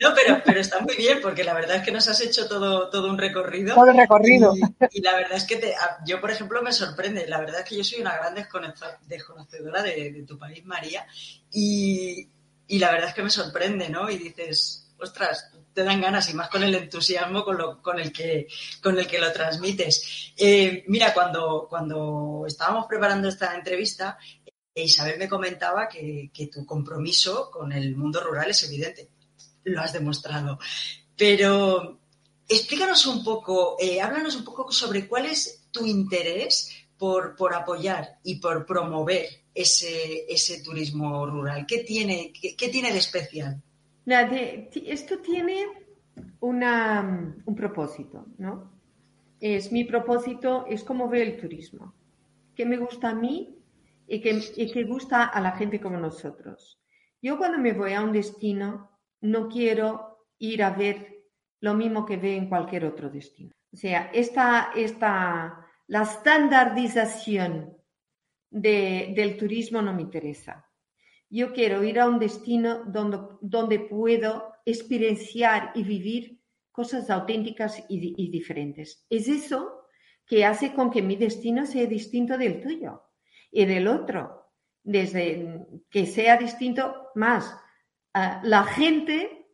[0.00, 2.88] no, pero, pero está muy bien, porque la verdad es que nos has hecho todo,
[2.90, 3.74] todo un recorrido.
[3.74, 4.54] Todo el recorrido.
[4.90, 5.74] Y, la verdad es que te,
[6.06, 7.26] yo, por ejemplo, me sorprende.
[7.26, 11.06] La verdad es que yo soy una gran desconocedora de, de tu país, María.
[11.52, 12.28] Y,
[12.66, 14.10] y la verdad es que me sorprende, ¿no?
[14.10, 18.12] Y dices, ostras, te dan ganas y más con el entusiasmo con, lo, con, el,
[18.12, 18.48] que,
[18.82, 20.32] con el que lo transmites.
[20.36, 24.18] Eh, mira, cuando, cuando estábamos preparando esta entrevista,
[24.82, 29.08] Isabel me comentaba que, tu compromiso con el mundo rural es evidente.
[29.64, 30.58] Lo has demostrado.
[31.16, 32.00] Pero
[32.48, 38.40] explícanos un poco, eh, háblanos un poco sobre cuál es tu interés por, apoyar y
[38.40, 41.64] por promover ese, turismo rural?
[41.66, 43.62] ¿Qué tiene, qué, de especial?
[44.06, 45.66] esto tiene
[46.40, 48.72] un propósito, ¿no?
[49.40, 51.94] Es mi propósito, es como veo el turismo,
[52.56, 53.57] que me gusta a mí
[54.08, 56.80] y que, y que gusta a la gente como nosotros.
[57.20, 58.90] Yo cuando me voy a un destino
[59.20, 61.24] no quiero ir a ver
[61.60, 63.52] lo mismo que ve en cualquier otro destino.
[63.72, 67.76] O sea, esta, esta, la estandarización
[68.50, 70.64] del turismo no me interesa.
[71.28, 76.40] Yo quiero ir a un destino donde, donde puedo experienciar y vivir
[76.72, 79.04] cosas auténticas y diferentes.
[79.10, 79.82] Es eso
[80.24, 83.07] que hace con que mi destino sea distinto del tuyo
[83.50, 84.52] y del otro.
[84.82, 87.54] Desde que sea distinto más.
[88.14, 89.48] Ah, la gente,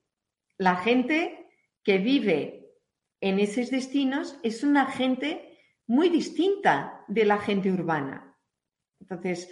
[0.59, 1.49] la gente
[1.83, 2.73] que vive
[3.21, 8.37] en esos destinos es una gente muy distinta de la gente urbana.
[9.01, 9.49] Entonces,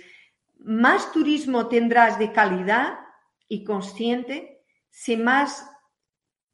[0.59, 2.98] más turismo tendrás de calidad
[3.48, 5.68] y consciente si más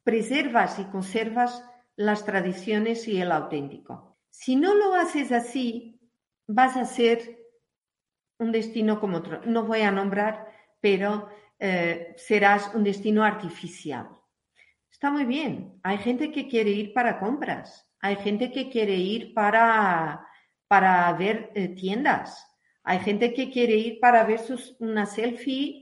[0.03, 1.63] preservas y conservas
[1.95, 4.17] las tradiciones y el auténtico.
[4.29, 5.99] Si no lo haces así,
[6.47, 7.37] vas a ser
[8.39, 9.41] un destino como otro.
[9.45, 10.47] No voy a nombrar,
[10.81, 14.09] pero eh, serás un destino artificial.
[14.91, 15.79] Está muy bien.
[15.83, 17.87] Hay gente que quiere ir para compras.
[18.01, 20.25] Hay gente que quiere ir para,
[20.67, 22.45] para ver eh, tiendas.
[22.83, 25.81] Hay gente que quiere ir para ver sus, una selfie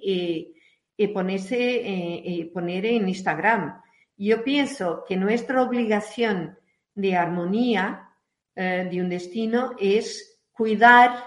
[0.98, 3.82] y, ponerse, eh, poner en Instagram.
[4.18, 6.58] Yo pienso que nuestra obligación
[6.96, 8.10] de armonía
[8.56, 11.24] eh, de un destino es cuidar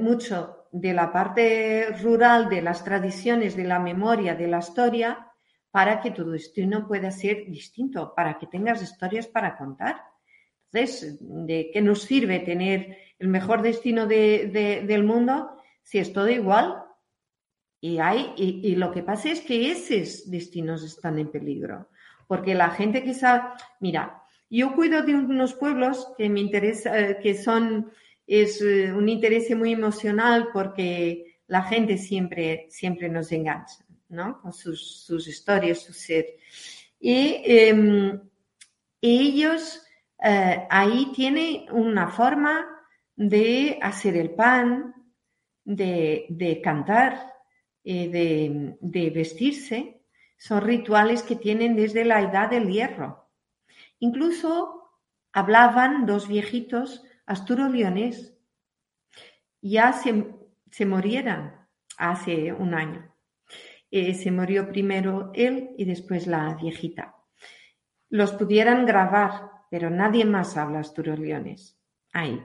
[0.00, 5.30] mucho de la parte rural, de las tradiciones, de la memoria, de la historia,
[5.70, 10.02] para que tu destino pueda ser distinto, para que tengas historias para contar.
[10.72, 15.50] Entonces, ¿de qué nos sirve tener el mejor destino del mundo
[15.82, 16.84] si es todo igual?
[17.80, 21.88] Y, hay, y, lo que pasa es que esos destinos están en peligro,
[22.26, 27.34] porque la gente sabe, mira, yo cuido de unos pueblos que me interesa, eh, que
[27.34, 27.90] son,
[28.30, 33.84] es eh, un interés muy emocional porque la gente siempre, siempre nos engancha.
[34.10, 34.40] ¿no?
[34.40, 36.26] Con sus, historias, su ser.
[37.00, 38.20] Y em,
[39.00, 39.82] ellos
[40.22, 42.66] eh, ahí tienen una forma
[43.16, 44.94] de hacer el pan,
[45.64, 47.32] de, cantar,
[47.84, 50.02] de, de, vestirse.
[50.36, 53.28] Son rituales que tienen desde la edad del hierro.
[53.98, 54.98] Incluso
[55.32, 58.34] hablaban dos viejitos asturo-leones.
[59.62, 60.26] Ya se,
[60.70, 60.84] se
[61.96, 63.14] hace un año.
[63.90, 67.14] Eh, se murió primero él y después la viejita.
[68.08, 70.80] Los pudieran grabar, pero nadie más habla
[71.18, 71.78] leones.
[72.12, 72.44] Ahí.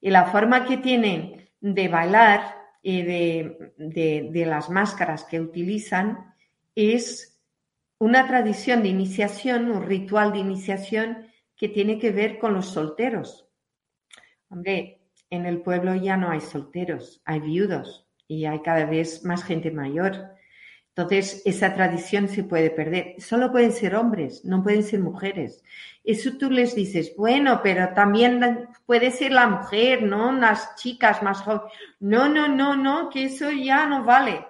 [0.00, 6.34] Y la forma que tienen de bailar y de, de las máscaras que utilizan
[6.74, 7.40] es
[7.98, 13.49] una tradición de iniciación, un ritual de iniciación que tiene que ver con los solteros.
[14.50, 19.44] Hombre, en el pueblo ya no hay solteros, hay viudos y hay cada vez más
[19.44, 20.34] gente mayor.
[20.88, 23.14] Entonces, esa tradición se puede perder.
[23.20, 25.62] Solo pueden ser hombres, no pueden ser mujeres.
[26.02, 30.32] Eso tú les dices, bueno, pero también puede ser la mujer, ¿no?
[30.32, 31.72] Las chicas más jóvenes.
[32.00, 34.46] No, no, no, no, que eso ya no vale.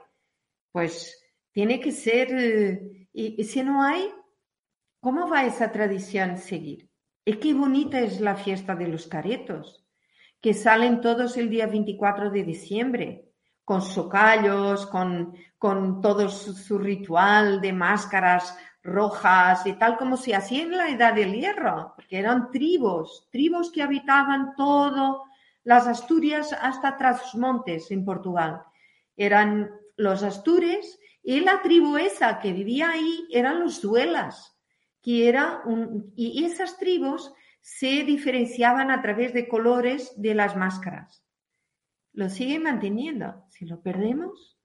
[0.73, 4.11] Pues tiene que ser, eh, y, si no hay,
[5.01, 6.89] ¿cómo va esa tradición seguir?
[7.25, 9.80] Y qué bonita es la fiesta de los caretos,
[10.41, 13.31] que salen todos el día 24 de diciembre
[13.65, 20.63] con socallos, con, con todo su, ritual de máscaras rojas y tal como se hacía
[20.63, 25.25] en la Edad del Hierro, porque eran tribus, tribus que habitaban todo
[25.63, 28.63] las Asturias hasta tras los montes en Portugal.
[29.17, 34.57] Eran los Astures y la tribu esa que vivía ahí eran los duelas,
[35.03, 41.25] que era un, y esas tribus se diferenciaban a través de colores de las máscaras
[42.13, 43.45] lo sigue manteniendo.
[43.51, 44.59] Si lo perdemos,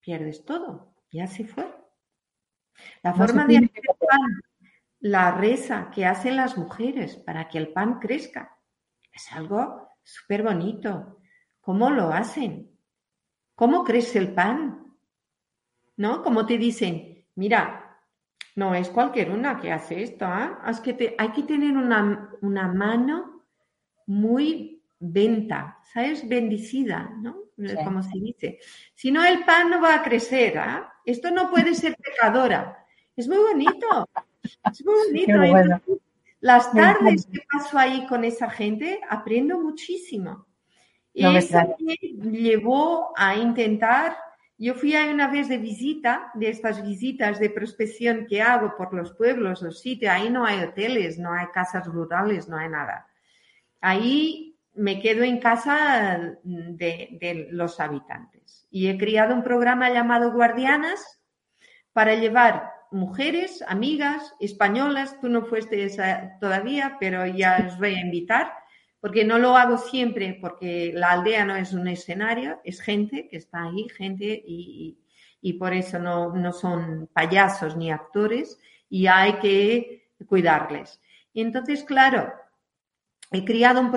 [0.00, 0.94] pierdes todo.
[1.10, 1.66] Ya se fue.
[3.02, 4.40] La forma de hacer el pan,
[5.00, 8.58] la reza que hacen las mujeres para que el pan crezca,
[9.12, 11.18] es algo súper bonito.
[11.60, 12.70] ¿Cómo lo hacen?
[13.54, 14.96] ¿Cómo crece el pan?
[15.96, 16.22] ¿No?
[16.22, 17.81] Como te dicen, mira,
[18.54, 20.62] no es cualquier una que hace esto, ¿ah?
[20.68, 23.44] Es que hay que tener una, una mano
[24.06, 26.28] muy venta, ¿sabes?
[26.28, 27.36] Bendicida, ¿no?
[27.84, 28.58] Como se dice.
[28.94, 30.92] Si no, el pan no va a crecer, ¿ah?
[31.04, 32.86] Esto no puede ser pecadora.
[33.16, 34.08] Es muy bonito.
[34.70, 36.00] Es muy bonito.
[36.40, 40.46] las tardes que paso ahí con esa gente, aprendo muchísimo.
[41.14, 41.94] y eso me
[42.30, 44.16] llevó a intentar,
[44.62, 48.94] yo fui ahí una vez de visita, de estas visitas de prospección que hago por
[48.94, 53.08] los pueblos, los sitios, ahí no hay hoteles, no hay casas rurales, no hay nada.
[53.80, 58.68] Ahí me quedo en casa de, los habitantes.
[58.70, 61.20] Y he creado un programa llamado Guardianas
[61.92, 68.00] para llevar mujeres, amigas, españolas, tú no fuiste esa todavía, pero ya os voy a
[68.00, 68.52] invitar,
[69.02, 73.36] porque no lo hago siempre, porque la aldea no es un escenario, es gente que
[73.36, 74.96] está ahí, gente, y,
[75.58, 81.00] por eso no, son payasos ni actores, y hay que cuidarles.
[81.32, 82.32] Y entonces, claro,
[83.32, 83.90] he criado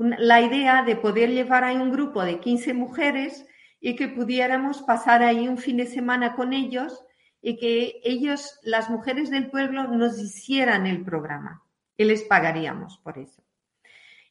[0.00, 3.46] la idea de poder llevar ahí un grupo de 15 mujeres
[3.80, 7.04] y que pudiéramos pasar ahí un fin de semana con ellos
[7.40, 11.62] y que ellos, las mujeres del pueblo, nos hicieran el programa
[11.96, 13.44] y les pagaríamos por eso.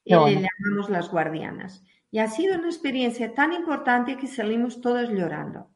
[0.04, 1.84] Y le llamamos las guardianas.
[2.12, 5.70] Y ha sido una experiencia tan importante que salimos todos llorando.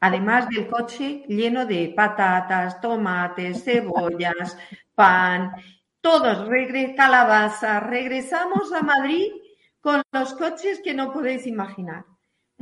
[0.00, 4.56] Además del coche lleno de patatas, tomates, cebollas,
[4.94, 5.52] pan,
[6.00, 7.80] todos, regre calabaza.
[7.80, 9.32] Regresamos a Madrid
[9.80, 12.04] con los coches que no podéis imaginar.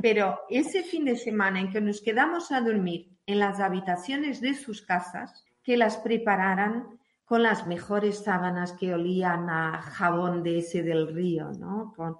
[0.01, 4.53] Pero ese fin de semana en que nos quedamos a dormir en las habitaciones de
[4.53, 10.83] sus casas, que las prepararan con las mejores sábanas que olían a jabón de ese
[10.83, 11.91] del río, ¿no?
[11.95, 12.17] Con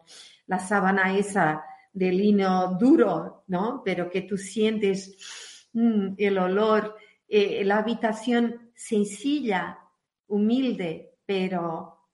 [0.47, 1.63] la sábana esa
[1.93, 3.83] de lino duro, ¿no?
[3.85, 9.79] Pero que tú sientes mm, el olor, eh, la habitación sencilla,
[10.27, 12.09] humilde, pero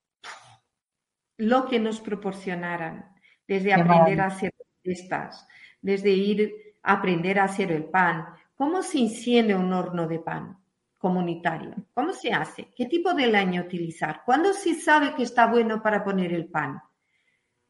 [1.38, 3.16] lo que nos proporcionaran,
[3.48, 5.48] desde aprender a hacer estas,
[5.82, 10.61] desde ir a aprender a hacer el pan, cómo se enciende un horno de pan
[11.02, 15.82] comunitario, cómo se hace, qué tipo de leña utilizar, cuándo se sabe que está bueno
[15.82, 16.80] para poner el pan.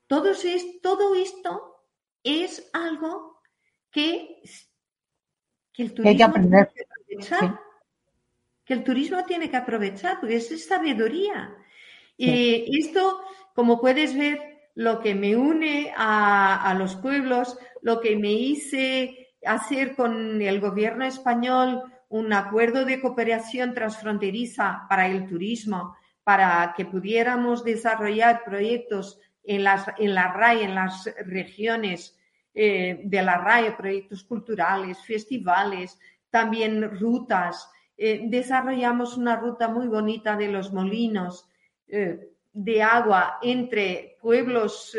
[0.05, 1.85] Todo, es, todo esto
[2.23, 3.41] es algo
[3.89, 4.41] que,
[5.77, 7.59] el turismo tiene que aprovechar.
[8.65, 11.55] Que el turismo tiene que aprovechar, porque es sabiduría.
[12.17, 13.21] Y esto,
[13.55, 14.39] como puedes ver,
[14.75, 21.05] lo que me une a, los pueblos, lo que me hice hacer con el gobierno
[21.05, 29.63] español un acuerdo de cooperación transfronteriza para el turismo, para que pudiéramos desarrollar proyectos en,
[29.63, 32.17] las, en la RAI, en las regiones
[32.53, 35.97] eh, de la RAI, proyectos culturales, festivales,
[36.29, 37.71] también rutas.
[37.97, 41.47] Eh, desarrollamos una ruta muy bonita de los molinos.
[41.87, 44.93] Eh, de agua entre pueblos,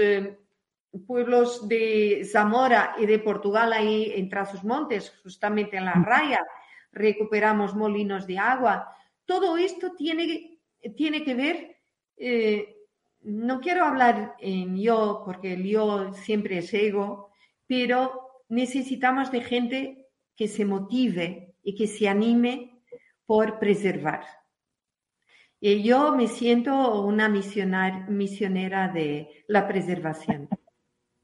[1.06, 4.30] pueblos de Zamora y de Portugal, ahí en
[4.62, 6.42] Montes, justamente en la raya,
[6.92, 8.94] recuperamos molinos de agua.
[9.24, 10.60] Todo esto tiene,
[10.96, 11.76] tiene que ver,
[12.16, 12.76] eh,
[13.22, 17.30] no quiero hablar en yo, porque el yo siempre es ego,
[17.66, 22.82] pero necesitamos de gente que se motive y que se anime
[23.26, 24.24] por preservar.
[25.60, 30.48] Y yo me siento una misionera de la preservación.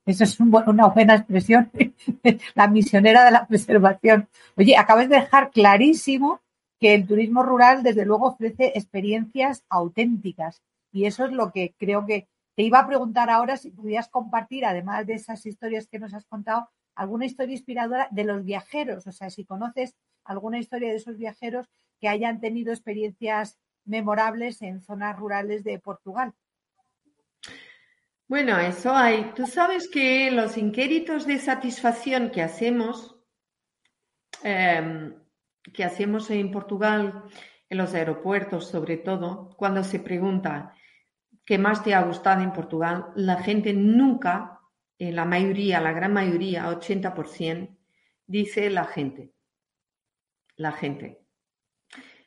[0.08, 1.70] Eso es una buena expresión,
[2.54, 4.26] la misionera de la preservación.
[4.56, 6.40] Oye, acabas de dejar clarísimo
[6.80, 10.62] que el turismo rural, desde luego, ofrece experiencias auténticas.
[10.92, 14.64] Y eso es lo que creo que te iba a preguntar ahora si pudieras compartir,
[14.64, 19.06] además de esas historias que nos has contado, alguna historia inspiradora de los viajeros.
[19.06, 19.94] O sea, si conoces
[20.24, 21.68] alguna historia de esos viajeros
[22.00, 26.32] que hayan tenido experiencias memorables en zonas rurales de Portugal.
[28.28, 29.32] Bueno, eso hay.
[29.34, 33.16] Tú sabes que los inquéritos de satisfacción que hacemos,
[34.42, 35.14] em,
[35.72, 37.24] que hacemos en Portugal,
[37.70, 40.74] en los aeropuertos sobre todo, cuando se pregunta
[41.46, 44.60] qué más te ha gustado en Portugal, la gente nunca,
[44.98, 47.78] la mayoría, la gran mayoría, 80%,
[48.26, 49.32] dice la gente.
[50.56, 51.27] La gente.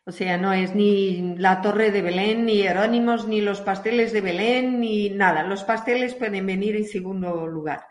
[0.04, 4.22] O sea, no es ni la Torre de Belén, ni Jerónimos, ni los pasteles de
[4.22, 5.44] Belén, ni nada.
[5.44, 7.86] Los pasteles pueden venir en segundo lugar.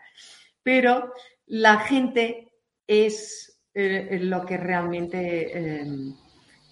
[0.61, 1.13] Pero
[1.47, 2.49] la gente
[2.85, 5.85] es eh, lo que realmente eh,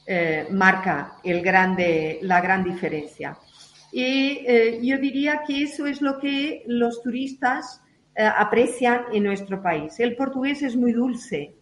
[0.06, 3.38] eh, marca el grande, la gran diferencia.
[3.92, 4.46] Y
[4.86, 7.82] yo diría que eso es lo que los turistas
[8.16, 10.00] aprecian en nuestro país.
[10.00, 11.56] El portugués es muy dulce,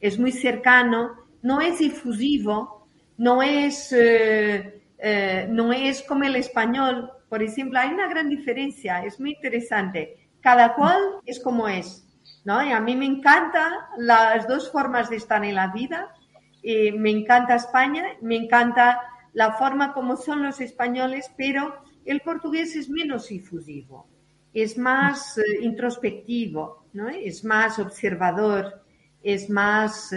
[0.00, 1.10] es muy cercano,
[1.42, 2.83] no es difusivo,
[3.16, 9.04] no es, eh, eh, no es como el español, por ejemplo, hay una gran diferencia,
[9.04, 10.28] es muy interesante.
[10.40, 12.06] Cada cual es como es,
[12.44, 12.62] ¿no?
[12.62, 16.14] Y a mí me encantan las dos formas de estar en la vida.
[16.62, 19.00] Y me encanta España, me encanta
[19.32, 24.06] la forma como son los españoles, pero el portugués es menos difusivo.
[24.52, 27.08] es más eh, introspectivo, ¿no?
[27.08, 28.84] es más observador,
[29.22, 30.14] es más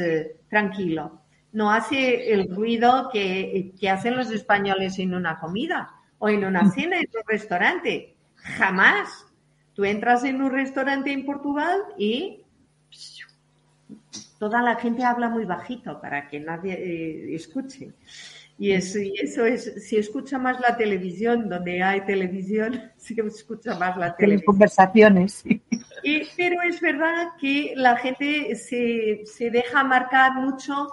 [0.50, 1.22] tranquilo.
[1.52, 6.70] No hace el ruido que, que, hacen los españoles en una comida o en una
[6.72, 8.16] cena en un restaurante.
[8.36, 9.26] Jamás.
[9.74, 12.44] Tú entras en un restaurante en Portugal y
[14.40, 17.94] toda la gente habla muy bajito para que nadie eh, escuche.
[18.60, 23.96] Y eso, eso, es, si escucha más la televisión, donde hay televisión, si escucha más
[23.98, 24.46] la televisión.
[24.46, 25.44] conversaciones.
[26.04, 30.88] Y, pero es verdad que la gente se, se deja marcar mucho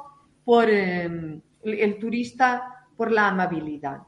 [0.45, 3.99] por em, el turista, por la amabilidad.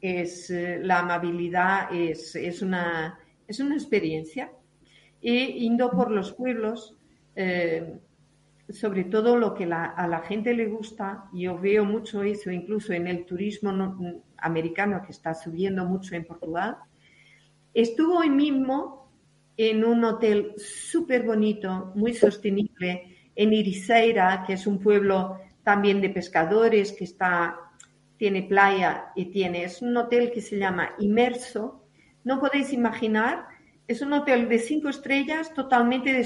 [0.00, 4.50] Es, eh, la amabilidad es, es, una, es una experiencia.
[5.20, 6.96] Y yendo por los pueblos,
[7.36, 8.00] eh,
[8.68, 13.06] sobre todo lo que a la gente le gusta, yo veo mucho eso incluso en
[13.06, 13.70] el turismo
[14.38, 16.76] americano que está subiendo mucho en Portugal,
[17.74, 19.12] estuvo hoy mismo
[19.56, 26.10] en un hotel súper bonito, muy sostenible, en Iriceira, que es un pueblo también de
[26.10, 27.56] pescadores que está,
[28.16, 31.84] tiene playa y tiene, es un hotel que se llama Inmerso.
[32.24, 33.46] No podéis imaginar
[33.88, 36.24] es un hotel de cinco estrellas totalmente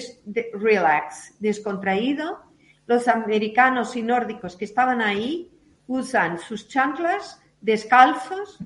[0.52, 2.42] relax, descontraído.
[2.86, 5.50] Los americanos y nórdicos que estaban ahí
[5.86, 8.58] usan sus chanclas descalzos,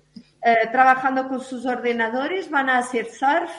[0.44, 3.50] eh, trabajando con sus ordenadores, van a hacer surf,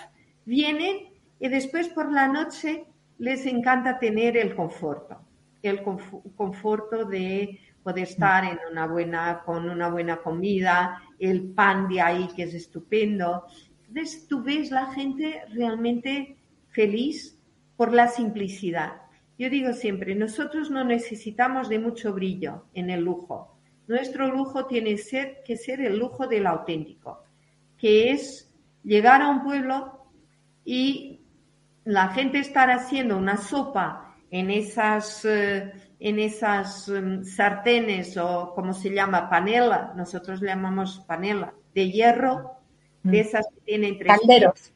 [0.46, 1.10] vienen
[1.40, 2.86] y después por la noche
[3.18, 5.20] les encanta tener el conforto,
[5.64, 12.02] el conforto de poder estar en una buena, con una buena comida, el pan de
[12.02, 13.46] ahí que es estupendo,
[13.88, 16.38] entonces tú ves la gente realmente
[16.70, 17.38] feliz
[17.76, 19.02] por la simplicidad.
[19.38, 23.58] Yo digo siempre, nosotros no necesitamos de mucho brillo en el lujo.
[23.88, 24.96] Nuestro lujo tiene
[25.46, 27.24] que ser el lujo del auténtico,
[27.78, 28.50] que es
[28.84, 30.06] llegar a un pueblo
[30.64, 31.22] y
[31.84, 38.74] la gente estar haciendo una sopa en esas, eh, en esas em, sartenes o como
[38.74, 42.54] se llama, panela, nosotros le llamamos panela, de hierro,
[43.04, 43.22] de mm.
[43.22, 44.74] esas que tienen tres Calderos.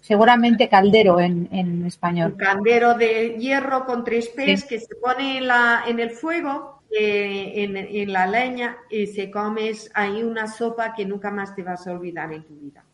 [0.00, 2.32] Seguramente caldero en, en español.
[2.32, 6.82] Un caldero de hierro con tres pies que se pone en, la, en el fuego,
[6.90, 11.62] eh, en, en, la leña, y se comes ahí una sopa que nunca más te
[11.62, 12.84] vas a olvidar en tu vida.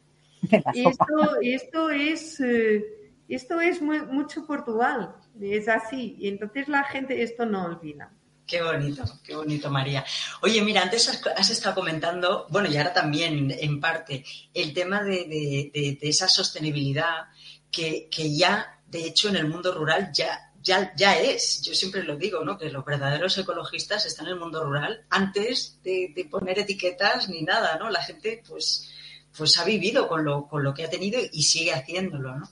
[0.75, 2.85] Esto, esto es, eh,
[3.29, 6.17] esto es muy, mucho Portugal, es así.
[6.19, 8.13] Y entonces la gente esto no olvida.
[8.47, 10.05] Qué bonito, qué bonito, María.
[10.43, 14.23] Oye, mira, antes has, estado comentando, bueno, y ahora también en parte,
[14.53, 17.29] el tema de, esa sostenibilidad
[17.71, 21.63] que, ya, de hecho, en el mundo rural ya, ya, ya es.
[21.63, 22.59] Yo siempre lo digo, ¿no?
[22.59, 27.79] Que los verdaderos ecologistas están en el mundo rural antes de, poner etiquetas ni nada,
[27.79, 27.89] ¿no?
[27.89, 28.91] La gente, pues,
[29.37, 32.51] pues ha vivido con lo, con lo que ha tenido y sigue haciéndolo, ¿no?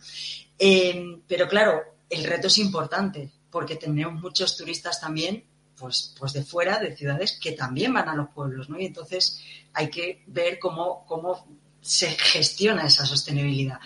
[0.65, 5.45] Eh, pero claro, el reto es importante porque tenemos muchos turistas también
[5.77, 8.79] pues, pues de fuera, de ciudades que también van a los pueblos, ¿no?
[8.79, 9.43] Y entonces
[9.73, 11.45] hay que ver cómo, cómo
[11.81, 13.81] se gestiona esa sostenibilidad.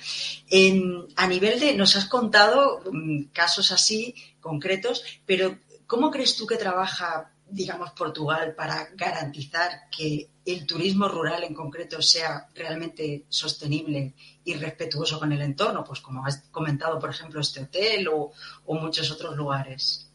[1.17, 6.57] a nivel de, nos has contado mm, casos así concretos, pero ¿cómo crees tú que
[6.57, 14.55] trabaja, digamos, Portugal para garantizar que el turismo rural en concreto sea realmente sostenible y
[14.55, 15.85] respetuoso con el entorno?
[15.85, 18.33] Pues como has comentado, por ejemplo, este hotel o
[18.67, 20.11] muchos otros lugares.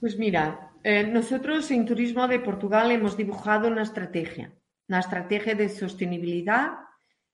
[0.00, 4.52] Pues mira, eh, nosotros en Turismo de Portugal hemos dibujado una estrategia,
[4.86, 6.72] una estrategia de sostenibilidad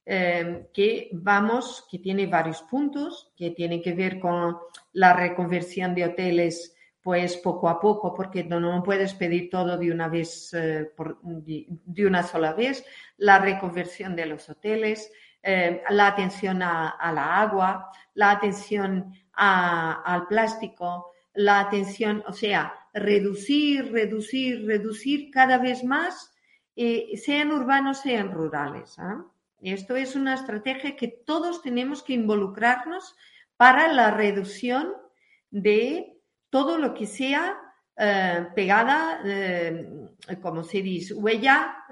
[0.07, 4.57] eh, que vamos, que tiene varios puntos, que tiene que ver con
[4.93, 10.09] la reconversión de hoteles, pues poco a poco, porque no, puedes pedir todo de una
[10.09, 10.91] vez, eh,
[11.23, 12.85] de, una sola vez,
[13.17, 15.11] la reconversión de los hoteles,
[15.43, 24.67] la atención a, la agua, la atención al plástico, la atención, o sea, reducir, reducir,
[24.67, 26.35] reducir cada vez más,
[26.77, 28.99] eh, sean urbanos, sean rurales.
[28.99, 29.25] ¿ah?
[29.61, 33.15] Esto es una estrategia que todos tenemos que involucrarnos
[33.57, 34.95] para la reducción
[35.51, 36.20] de
[36.51, 37.57] todo lo que sea
[37.97, 39.87] eh, pegada, eh,
[40.43, 41.85] como se dice, huella,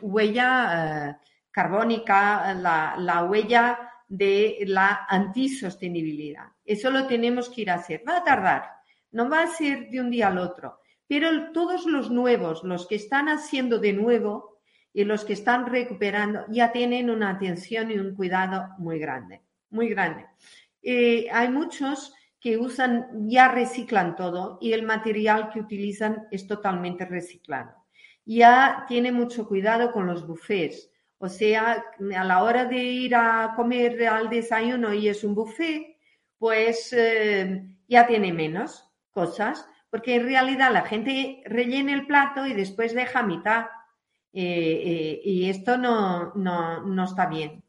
[0.00, 1.18] huella
[1.50, 6.46] carbónica, la, la huella de la antisostenibilidad.
[6.64, 8.02] Eso lo tenemos que ir a hacer.
[8.08, 8.70] Va a tardar,
[9.12, 12.96] no va a ser de un día al otro, pero todos los nuevos, los que
[12.96, 14.60] están haciendo de nuevo
[14.92, 19.88] y los que están recuperando, ya tienen una atención y un cuidado muy grande, muy
[19.88, 20.26] grande.
[20.82, 27.06] Eh, hay muchos que usan, ya reciclan todo y el material que utilizan es totalmente
[27.06, 27.72] reciclado.
[28.26, 31.82] Ya tiene mucho cuidado con los bufés O sea,
[32.14, 35.96] a la hora de ir a comer al desayuno y es un buffet,
[36.38, 42.52] pues eh, ya tiene menos cosas, porque en realidad la gente rellena el plato y
[42.52, 43.68] después deja mitad.
[44.34, 47.64] Eh, eh, y esto no, no, está bien.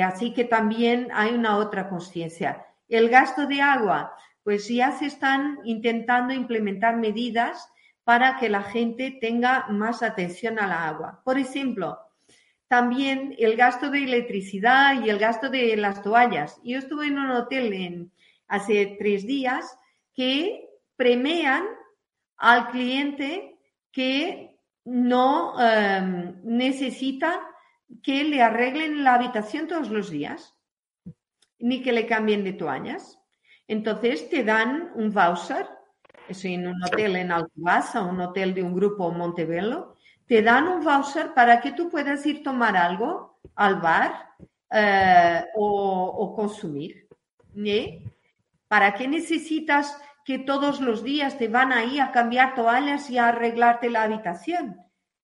[0.00, 2.69] así que también hay una otra conciencia.
[2.90, 4.12] El gasto de agua,
[4.42, 7.66] pues ya se están intentando implementar medidas
[8.04, 11.22] para que la gente tenga más atención al agua.
[11.24, 11.98] Por ejemplo,
[12.68, 16.60] también el gasto de electricidad y el gasto de las toallas.
[16.62, 18.12] Yo estuve en un hotel en,
[18.46, 19.76] hace tres días
[20.14, 21.64] que premian
[22.36, 23.56] al cliente
[23.92, 27.40] que no em, necesita
[28.02, 30.54] que le arreglen la habitación todos los días,
[31.60, 33.18] ni que le cambien de toallas.
[33.68, 35.66] Entonces te dan un voucher,
[36.28, 39.94] eso en un hotel en Altuasa, un hotel de un grupo Montebello,
[40.26, 44.30] te dan un voucher para que tú puedas ir tomar algo al bar
[44.70, 47.08] eh, o, consumir.
[48.68, 53.28] ¿Para qué necesitas que todos los días te van ahí a cambiar toallas y a
[53.28, 54.76] arreglarte la habitación?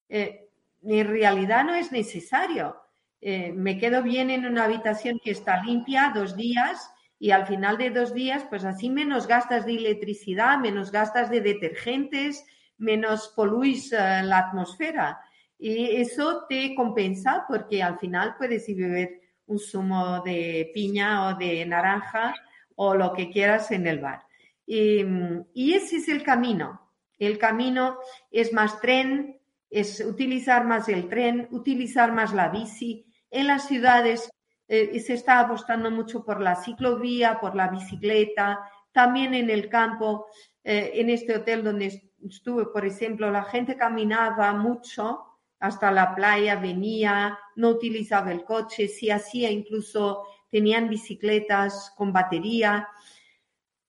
[0.09, 0.49] Eh,
[0.83, 2.77] en realidad no es necesario.
[3.21, 7.79] Eh, me quedo bien en una habitación que está limpia dos días y al final
[7.79, 12.45] de dos días, pues así menos gastas de electricidad, menos gastas de detergentes,
[12.79, 15.21] menos poluís eh, la atmósfera.
[15.59, 21.35] Y eso te compensa porque al final puedes ir beber un zumo de piña o
[21.35, 22.35] de naranja
[22.75, 24.23] o lo que quieras en el bar.
[24.67, 26.93] Y, ese es el camino.
[27.19, 27.99] El camino
[28.31, 29.41] es más tren,
[29.71, 33.06] es utilizar más el tren, utilizar más la bici.
[33.37, 34.31] En las ciudades
[34.67, 38.59] eh, se está apostando mucho por la ciclovía, por la bicicleta,
[38.93, 40.25] también en el campo,
[40.65, 45.23] eh, en este hotel donde estuve, por ejemplo, la gente caminaba mucho
[45.61, 52.89] hasta la playa, venía, no utilizaba el coche, si hacía incluso tenían bicicletas con batería.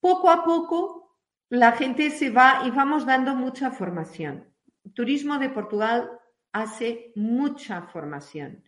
[0.02, 1.16] Poco a poco
[1.48, 4.54] la gente se va y vamos dando mucha formación.
[4.94, 6.20] Turismo de Portugal
[6.52, 8.67] hace mucha formación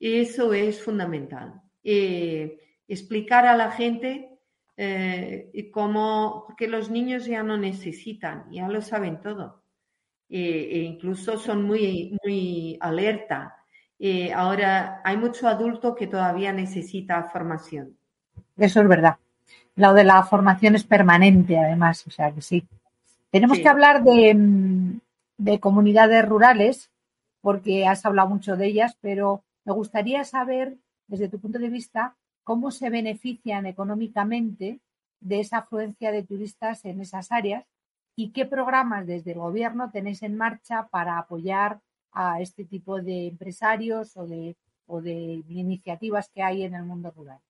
[0.00, 1.60] eso es fundamental.
[1.82, 4.38] Eh, explicar a la gente
[4.76, 9.62] eh, cómo, que los niños ya no necesitan, ya lo saben todo.
[10.28, 13.52] Eh, e incluso son muy, muy alerta
[14.34, 17.96] ahora hay mucho adulto que todavía necesita formación.
[18.58, 19.16] Eso es verdad.
[19.74, 22.66] Lo de la formación es permanente, además, o sea que sí.
[23.30, 24.98] Tenemos que hablar de,
[25.38, 26.90] de comunidades rurales,
[27.40, 32.16] porque has hablado mucho de ellas, pero me gustaría saber, desde tu punto de vista,
[32.44, 34.80] cómo se benefician económicamente
[35.20, 37.66] de esa afluencia de turistas en esas áreas
[38.14, 41.80] y qué programas desde el gobierno tenéis en marcha para apoyar
[42.12, 44.56] a este tipo de empresarios o de,
[45.48, 47.40] iniciativas que hay en el mundo rural?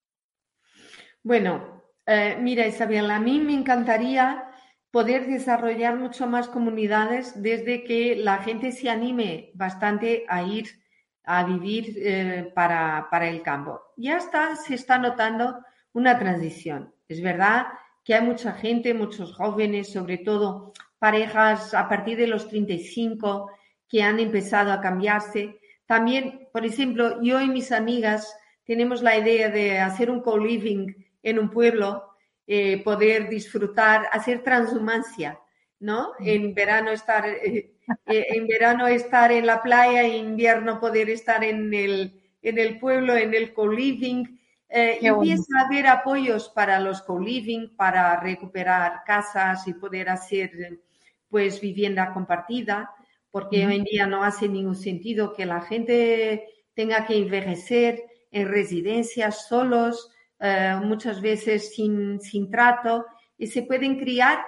[1.22, 4.50] Bueno, eh, mira Isabel, a mí me encantaría
[4.90, 10.85] poder desarrollar mucho más comunidades desde que la gente se anime bastante a ir
[11.26, 13.82] a vivir eh, para, para, el campo.
[13.96, 15.58] Ya está, se está notando
[15.92, 16.94] una transición.
[17.08, 17.66] Es verdad
[18.04, 23.50] que hay mucha gente, muchos jóvenes, sobre todo parejas a partir de los 35,
[23.88, 25.58] que han empezado a cambiarse.
[25.84, 28.32] También, por ejemplo, yo y mis amigas
[28.64, 32.04] tenemos la idea de hacer un co-living en un pueblo,
[32.46, 35.38] eh, poder disfrutar, hacer transhumancia,
[35.80, 36.12] ¿no?
[36.18, 37.74] En verano estar, eh,
[38.06, 42.78] eh, en verano estar en la playa, en invierno poder estar en el, en el
[42.78, 44.24] pueblo, en el co-living.
[44.68, 50.80] empieza a haber apoyos para los co-living, para recuperar casas y poder hacer
[51.28, 52.90] pues vivienda compartida
[53.36, 58.48] porque hoy en día no hace ningún sentido que la gente tenga que envejecer en
[58.48, 60.10] residencias solos,
[60.40, 63.04] eh, muchas veces sin, sin trato,
[63.36, 64.38] y se pueden criar.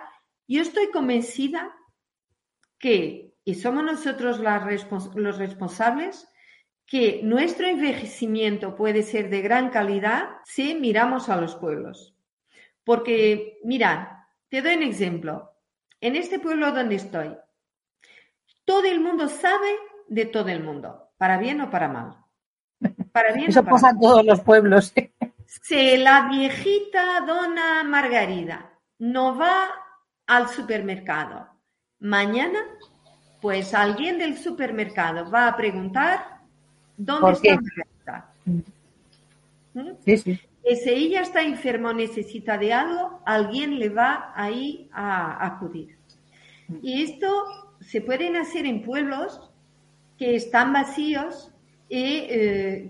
[0.49, 1.77] Yo estoy convencida
[2.79, 6.27] que, y somos nosotros los responsables,
[6.87, 12.17] que nuestro envejecimiento puede ser de gran calidad si miramos a los pueblos.
[12.83, 15.53] Porque, mira, te doy un ejemplo.
[16.01, 17.37] En este pueblo donde estoy,
[18.65, 19.77] todo el mundo sabe
[20.07, 22.17] de todo el mundo, para bien o para mal.
[23.13, 24.95] Para bien Eso pasa en todos los pueblos.
[25.45, 29.69] Si la viejita dona Margarida no va
[30.29, 31.49] al supermercado
[31.99, 32.61] mañana,
[33.41, 36.21] pues alguien del supermercado va a preguntar
[36.97, 38.33] dónde está Margarida.
[39.75, 39.91] ¿Mm?
[40.05, 40.41] Sí, sí.
[40.71, 45.97] Y si ella está enferma o necesita de algo, alguien le va ahí a acudir.
[46.83, 49.51] Y esto se pueden hacer en pueblos
[50.19, 51.51] que están vacíos
[51.89, 52.27] y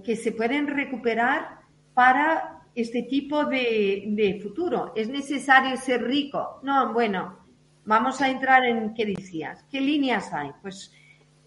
[0.03, 1.61] que se pueden recuperar
[1.95, 4.93] para este tipo de, futuro.
[4.95, 6.61] ¿Es necesario ser rico?
[6.63, 7.39] No, bueno,
[7.85, 9.65] vamos a entrar en qué decías.
[9.71, 10.51] ¿Qué líneas hay?
[10.63, 10.93] Pues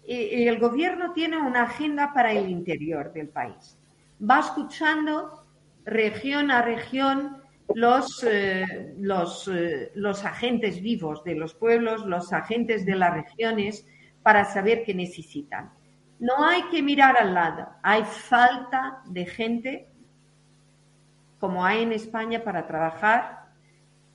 [0.04, 3.78] el gobierno tiene una agenda para el interior del país.
[4.20, 5.44] Va escuchando
[5.84, 7.42] región a región
[7.74, 13.86] los, eh, los, eh, los agentes vivos de los pueblos, los agentes de las regiones,
[14.22, 15.72] para saber qué necesitan.
[16.18, 19.91] No hay que mirar al lado, hay falta de gente
[21.42, 23.46] como hay en España para trabajar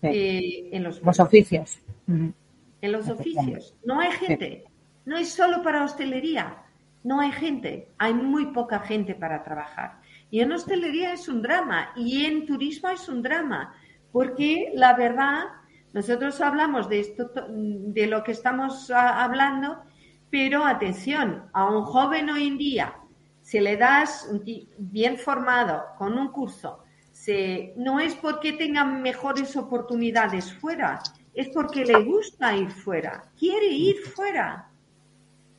[0.02, 1.78] eh, en los, oficios.
[2.08, 2.34] En
[2.82, 3.76] los oficios.
[3.84, 4.64] No hay gente.
[5.04, 6.64] No es solo para hostelería.
[7.04, 7.90] No hay gente.
[7.98, 10.00] Hay muy poca gente para trabajar.
[10.32, 13.74] Y en hostelería es un drama y en turismo es un drama,
[14.14, 15.48] porque la verdad,
[15.92, 19.84] nosotros hablamos de esto, de lo que estamos ah, hablando,
[20.30, 22.96] pero atención, a un joven hoy en día,
[23.42, 24.30] si le das
[24.78, 26.86] bien formado con un curso,
[27.28, 31.02] se, no es porque tenga mejores oportunidades fuera,
[31.34, 34.70] es porque le gusta ir fuera, quiere ir fuera.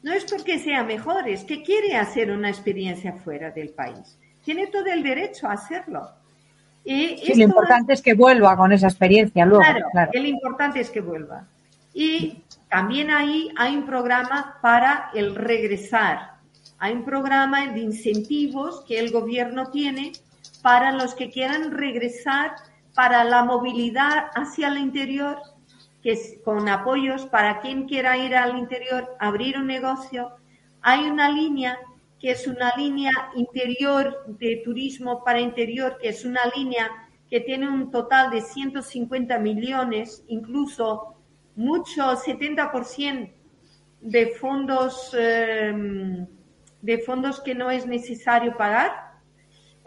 [0.03, 4.69] No es porque sea mejor, es que quiere hacer una experiencia fuera del país tiene
[4.69, 6.09] todo el derecho a hacerlo.
[6.83, 9.63] Y lo importante es que vuelva con esa experiencia luego.
[9.93, 11.47] Claro, lo importante es que vuelva.
[11.93, 16.39] Y también ahí hay un programa para el regresar.
[16.79, 20.13] Hay un programa de incentivos que el gobierno tiene
[20.69, 22.55] para los que quieran regresar
[22.95, 25.39] para la movilidad hacia el interior,
[26.03, 30.33] que es con apoyos para quien quiera ir al interior, abrir un negocio.
[30.83, 31.79] Hay una línea
[32.21, 36.87] que es una línea interior de turismo para interior, que es una línea
[37.31, 41.15] que tiene un total de 150 millones, incluso
[41.57, 43.33] mucho, 70%
[44.03, 46.27] de fondos, em,
[46.83, 49.08] de fondos que no es necesario pagar,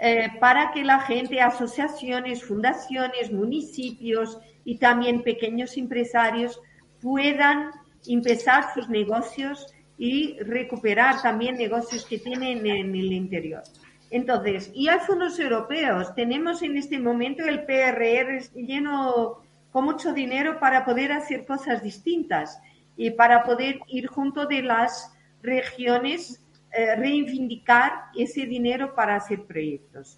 [0.03, 6.59] eh, para que la gente, asociaciones, fundaciones, municipios y también pequeños empresarios
[6.99, 7.69] puedan
[8.07, 9.67] empezar sus negocios
[9.99, 13.61] y recuperar también negocios que tienen en el interior.
[14.09, 16.15] Entonces, y hay fondos europeos.
[16.15, 22.59] Tenemos en este momento el PRR lleno con mucho dinero para poder hacer cosas distintas
[22.97, 26.41] y para poder ir junto de las regiones,
[26.73, 30.17] eh, reivindicar ese dinero para hacer proyectos.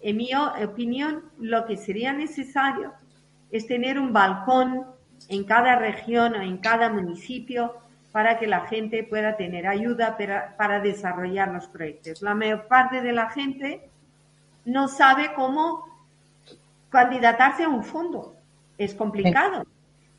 [0.00, 2.92] En mi opinión, lo que sería necesario
[3.50, 4.84] es tener un balcón
[5.28, 7.74] en cada región o en cada municipio
[8.12, 10.16] para que la gente pueda tener ayuda
[10.56, 12.22] para, desarrollar los proyectos.
[12.22, 13.88] La mayor parte de la gente
[14.64, 15.84] no sabe cómo
[16.90, 18.36] candidatarse a un fondo.
[18.78, 19.66] Es complicado.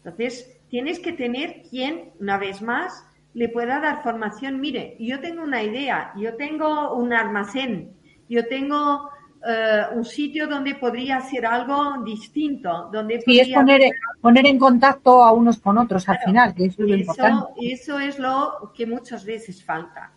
[0.03, 3.05] Entonces, tienes que tener quien, una vez más,
[3.35, 4.59] le pueda dar formación.
[4.59, 7.91] Mire, yo tengo una idea, yo tengo un almacén,
[8.29, 9.09] yo tengo
[9.45, 15.21] eh, un sitio donde podría hacer algo distinto, donde sí, es poner, poner en contacto
[15.21, 17.51] a unos con otros al final, que eso es lo importante.
[17.61, 20.13] Eso es lo que muchas veces falta,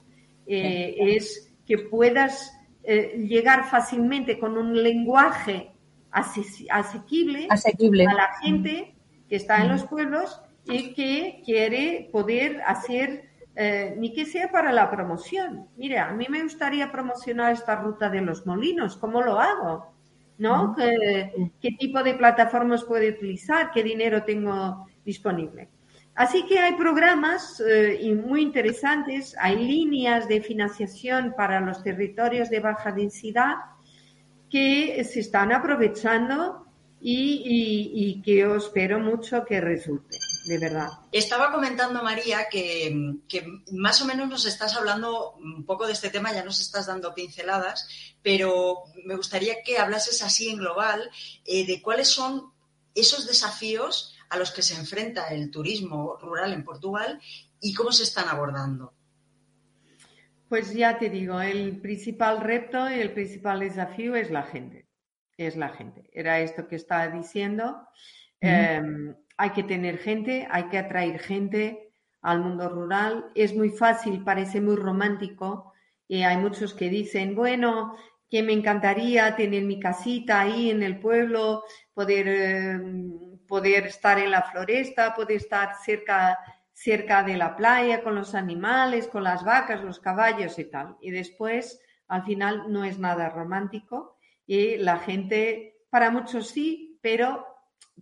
[0.46, 5.72] eh, es que puedas eh, llegar fácilmente con un lenguaje
[6.12, 8.94] asequible, asequible, a la gente
[9.28, 14.70] que está en los pueblos y que quiere poder hacer eh, ni que sea para
[14.70, 15.66] la promoción.
[15.76, 19.92] Mira, a mí me gustaría promocionar esta ruta de los molinos, ¿cómo lo hago?
[20.38, 20.76] ¿No?
[20.76, 23.72] ¿Qué, tipo de plataformas puedo utilizar?
[23.72, 25.68] ¿Qué dinero tengo disponible?
[26.14, 32.60] Así que hay programas eh, muy interesantes, hay líneas de financiación para los territorios de
[32.60, 33.54] baja densidad
[34.50, 36.66] que se están aprovechando
[37.00, 40.88] y, que yo espero mucho que resulte, de verdad.
[41.12, 42.92] Estaba comentando, María, que,
[43.72, 47.14] más o menos nos estás hablando un poco de este tema, ya nos estás dando
[47.14, 47.88] pinceladas,
[48.22, 51.10] pero me gustaría que hablases así en global
[51.44, 52.52] eh, de cuáles son
[52.94, 57.20] esos desafíos a los que se enfrenta el turismo rural en Portugal
[57.60, 58.94] y cómo se están abordando.
[60.48, 64.88] Pues ya te digo, el principal reto y el principal desafío es la gente
[65.38, 66.10] es la gente.
[66.12, 67.88] Era esto que estaba diciendo.
[69.38, 73.30] Hay que tener gente, hay que atraer gente al mundo rural.
[73.34, 75.72] Es muy fácil, parece muy romántico.
[76.10, 77.96] Hay muchos que dicen, bueno,
[78.28, 81.62] que me encantaría tener mi casita ahí en el pueblo,
[81.94, 86.38] poder, em, poder estar en la floresta, poder estar cerca,
[86.72, 90.96] cerca de la playa con los animales, con las vacas, los caballos y tal.
[91.00, 94.16] Y después, al final, no es nada romántico
[94.46, 97.46] y la gente, para muchos sí, pero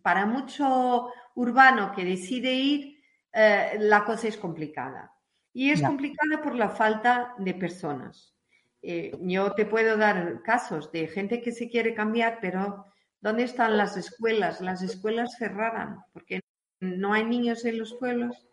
[0.02, 3.00] para mucho urbano que decide ir,
[3.32, 5.12] eh, la cosa es complicada.
[5.52, 8.34] Y es complicada por la falta de personas.
[8.82, 12.86] eh, yo te puedo dar casos de gente que se quiere cambiar, pero
[13.20, 14.60] ¿dónde están las escuelas?
[14.60, 16.40] Las escuelas cerraran porque
[16.80, 18.46] no hay niños en los pueblos.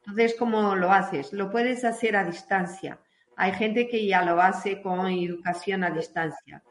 [0.00, 1.32] Entonces, ¿cómo lo haces?
[1.32, 3.00] Lo puedes hacer a distancia.
[3.36, 6.62] Hay gente que ya lo hace con educación a distancia.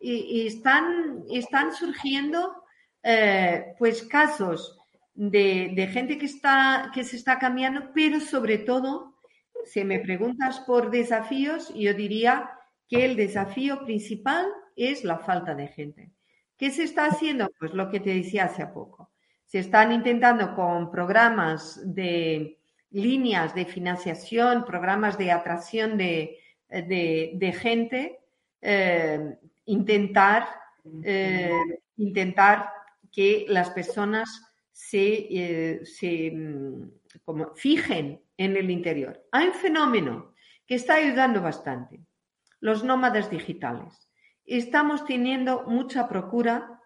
[0.00, 2.64] Y, están, están surgiendo
[3.02, 4.83] eh, pues casos
[5.14, 9.14] de, gente que, está, que se está cambiando, pero sobre todo,
[9.64, 12.50] si me preguntas por desafíos, yo diría
[12.88, 14.46] que el desafío principal
[14.76, 16.10] es la falta de gente.
[16.56, 17.50] ¿Qué se está haciendo?
[17.58, 19.10] Pues lo que te decía hace poco.
[19.46, 22.58] Se están intentando con programas de
[22.90, 26.38] líneas de financiación, programas de atracción de,
[27.60, 28.20] gente,
[28.60, 29.36] eh,
[29.66, 30.48] intentar,
[31.02, 31.52] eh,
[31.96, 32.70] intentar
[33.12, 36.90] que las personas se, eh, mm,
[37.24, 39.24] como fijen en el interior.
[39.30, 40.34] Hay un fenómeno
[40.66, 42.00] que está ayudando bastante,
[42.58, 44.10] los nómadas digitales.
[44.44, 46.80] Estamos teniendo mucha procura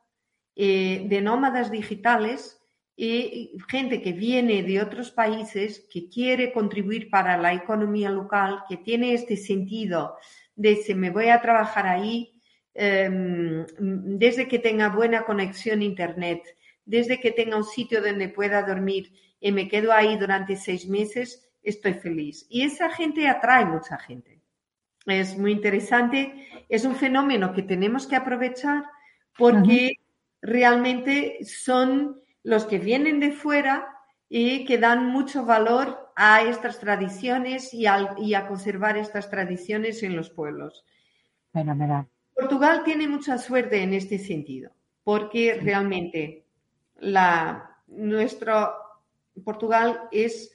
[0.55, 2.61] eh, de nómadas digitales
[2.95, 8.77] y gente que viene de otros países, que quiere contribuir para la economía local, que
[8.77, 10.17] tiene este sentido
[10.57, 12.39] de si me voy a trabajar ahí,
[12.75, 13.65] em,
[14.19, 16.43] desde que tenga buena conexión Internet,
[16.89, 21.47] desde que tenga un sitio donde pueda dormir y me quedo ahí durante seis meses,
[21.63, 22.47] estoy feliz.
[22.49, 24.41] Y esa gente atrae mucha gente.
[25.05, 28.85] Es muy interesante, es un fenómeno que tenemos que aprovechar
[29.37, 29.97] porque
[30.41, 33.87] realmente son los que vienen de fuera
[34.31, 40.31] y que dan mucho valor a estas tradiciones y a, conservar estas tradiciones en los
[40.31, 40.87] pueblos.
[42.35, 44.73] Portugal tiene mucha suerte en este sentido,
[45.05, 46.48] porque realmente
[46.99, 48.75] la, nuestro
[49.45, 50.53] Portugal es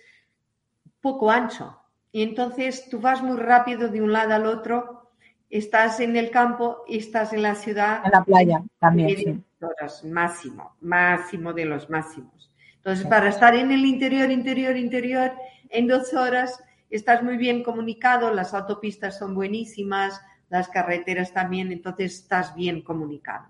[1.01, 1.79] poco ancho.
[2.11, 5.11] Y entonces tú vas muy rápido de un lado al otro,
[5.49, 8.01] estás en el campo y estás en la ciudad.
[8.05, 9.43] En la playa también.
[9.59, 12.51] Horas, máximo, máximo de los máximos.
[12.75, 15.31] Entonces, para estar en el interior, interior, interior,
[15.69, 20.19] en dos horas, estás muy bien comunicado, las autopistas son buenísimas,
[20.49, 23.47] las carreteras también, entonces estás bien comunicado.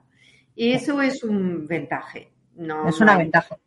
[0.55, 2.32] Y eso es un ventaje
[2.87, 3.57] es una ventaja.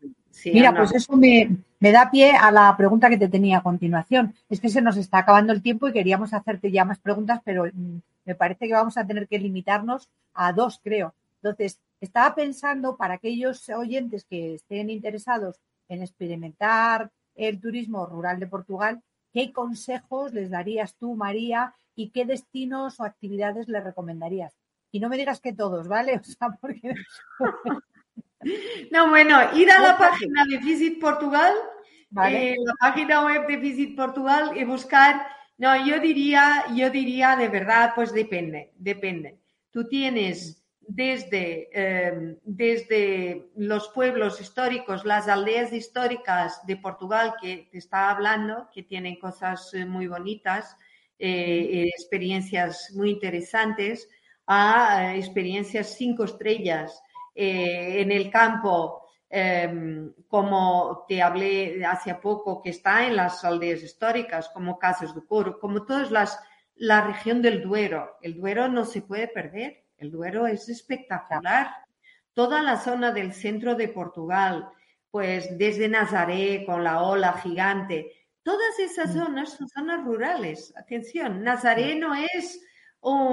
[0.45, 1.49] Mira, pues eso me,
[1.81, 4.35] da pie a la pregunta que te tenía a continuación.
[4.49, 7.65] Es que se nos está acabando el tiempo y queríamos hacerte ya más preguntas, pero
[7.65, 11.15] mm, me parece que vamos a tener que limitarnos a dos, creo.
[11.43, 18.47] Entonces, estaba pensando para aquellos oyentes que estén interesados en experimentar el turismo rural de
[18.47, 24.57] Portugal, ¿qué consejos les darías tú, María, y qué destinos o actividades les recomendarías?
[24.91, 26.17] Y no me digas que todos, ¿vale?
[26.21, 26.95] O sea, porque
[28.91, 31.53] No, bueno, ir a la página de Visit Portugal,
[32.29, 35.27] eh, la página web de Visit Portugal y buscar.
[35.59, 39.39] No, yo diría, yo diría de verdad, pues depende, depende.
[39.71, 47.79] Tú tienes desde, em, desde los pueblos históricos, las aldeas históricas de Portugal que te
[47.79, 50.77] está hablando, que tienen cosas eh, muy bonitas,
[51.19, 54.09] eh, experiencias muy interesantes,
[54.47, 57.03] a experiencias cinco estrellas
[57.39, 63.83] eh, en el campo, em, como te hablé hace poco, que está en las aldeas
[63.83, 66.41] históricas, como Casas do Coro, como todas las,
[66.77, 68.17] la región del Duero.
[68.23, 71.69] El Duero no se puede perder, el Duero es espectacular.
[72.33, 74.71] Toda la zona del centro de Portugal,
[75.11, 78.13] pues desde Nazaré con la ola gigante,
[78.43, 79.19] todas esas mm.
[79.19, 80.73] zonas son zonas rurales.
[80.77, 82.61] Atención, Nazaré no es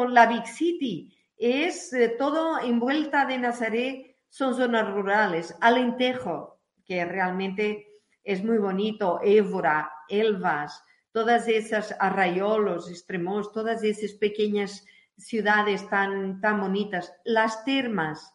[0.09, 5.55] la Big City, es eh, todo envuelta de Nazaret, son zonas rurales.
[5.61, 7.87] Alentejo, que realmente
[8.23, 14.85] es muy bonito, Évora, Elvas, todas esas arrayolos, extremos, todas esas pequeñas
[15.17, 17.13] ciudades tan, tan bonitas.
[17.23, 18.33] Las termas,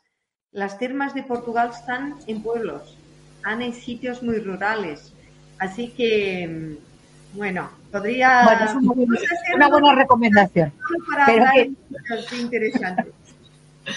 [0.53, 2.97] las termas de Portugal están en pueblos,
[3.37, 5.13] están en sitios muy rurales.
[5.59, 6.79] Así que,
[7.35, 8.47] bueno, Podría
[9.55, 10.73] una, buena recomendación.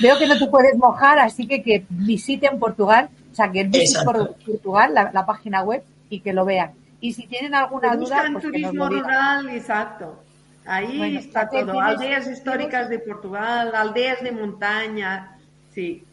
[0.02, 4.06] Veo que no te puedes mojar, así que que visiten Portugal, o sea, que visiten
[4.46, 6.72] Portugal, la, página web, y que lo vean.
[7.02, 10.24] Y si tienen alguna duda, pues turismo rural, exacto.
[10.66, 11.82] Ahí está todo.
[11.82, 15.38] Aldeas históricas de Portugal, aldeas de montaña,
[15.74, 16.06] sí.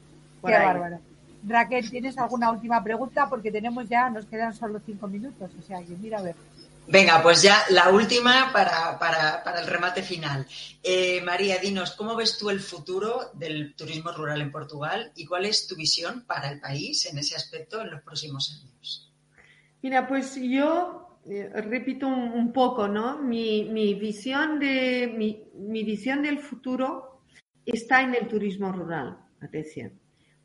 [0.44, 0.98] Qué bárbaro.
[1.46, 3.28] Raquel, ¿tienes alguna última pregunta?
[3.28, 6.34] Porque tenemos ya, nos quedan solo cinco minutos, o sea, que mira a ver.
[6.90, 10.46] Venga, pues ya la última para, el remate final.
[10.82, 15.44] Eh, María, dinos, ¿cómo ves tú el futuro del turismo rural en Portugal y cuál
[15.44, 19.12] es tu visión para el país en ese aspecto en los próximos años?
[19.82, 23.18] Mira, pues yo eh, repito un, poco, ¿no?
[23.18, 27.20] Mi, visión de, mi, visión del futuro
[27.66, 29.18] está en el turismo rural.
[29.42, 29.92] Atención.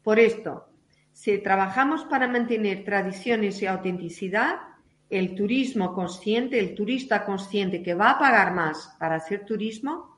[0.04, 0.68] Por esto,
[1.14, 4.73] si trabajamos para mantener tradiciones y autenticidad,
[5.18, 10.18] el turismo consciente, el turista consciente que va a pagar más para hacer turismo,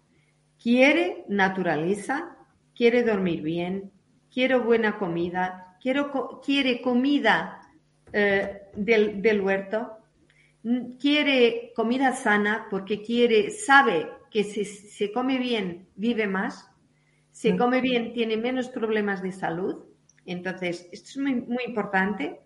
[0.61, 2.37] quiere naturaleza,
[2.73, 3.91] quiere dormir bien,
[4.33, 7.61] quiere buena comida, quiere comida
[8.13, 9.97] eh, del huerto,
[10.99, 16.69] quiere comida sana porque quiere, sabe que si se come bien, vive más,
[17.31, 19.83] se come bien, tiene menos problemas de salud.
[20.25, 22.39] Entonces, esto es muy, muy importante.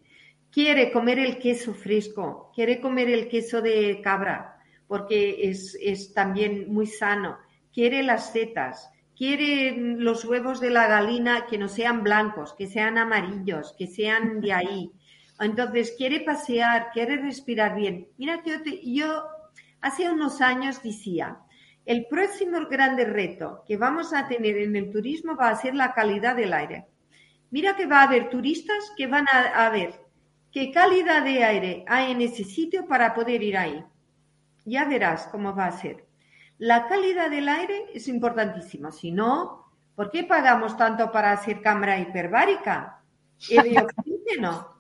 [0.52, 6.74] Quiere comer el queso fresco, quiere comer el queso de cabra porque es, es también
[6.74, 7.38] muy sano.
[7.72, 12.98] Quiere las setas, quiere los huevos de la galina que no sean blancos, que sean
[12.98, 14.92] amarillos, que sean de ahí.
[15.40, 18.08] Entonces, quiere pasear, quiere respirar bien.
[18.18, 19.26] Mira que yo,
[19.80, 21.38] hace unos años decía,
[21.86, 25.94] el próximo grande reto que vamos a tener en el turismo va a ser la
[25.94, 26.88] calidad del aire.
[27.52, 29.94] Mira que va a haber turistas que van a, ver
[30.52, 33.84] qué calidad de aire hay en ese sitio para poder ir ahí.
[34.66, 36.06] Ya verás cómo va a ser.
[36.58, 38.92] La calidad del aire es importantísima.
[38.92, 43.02] Si no, ¿por qué pagamos tanto para hacer cámara hiperbárica?
[43.50, 44.76] El oxígeno.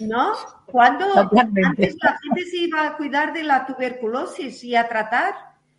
[0.00, 0.32] ¿No?
[0.66, 5.34] Cuando antes la gente se iba a cuidar de la tuberculosis y a tratar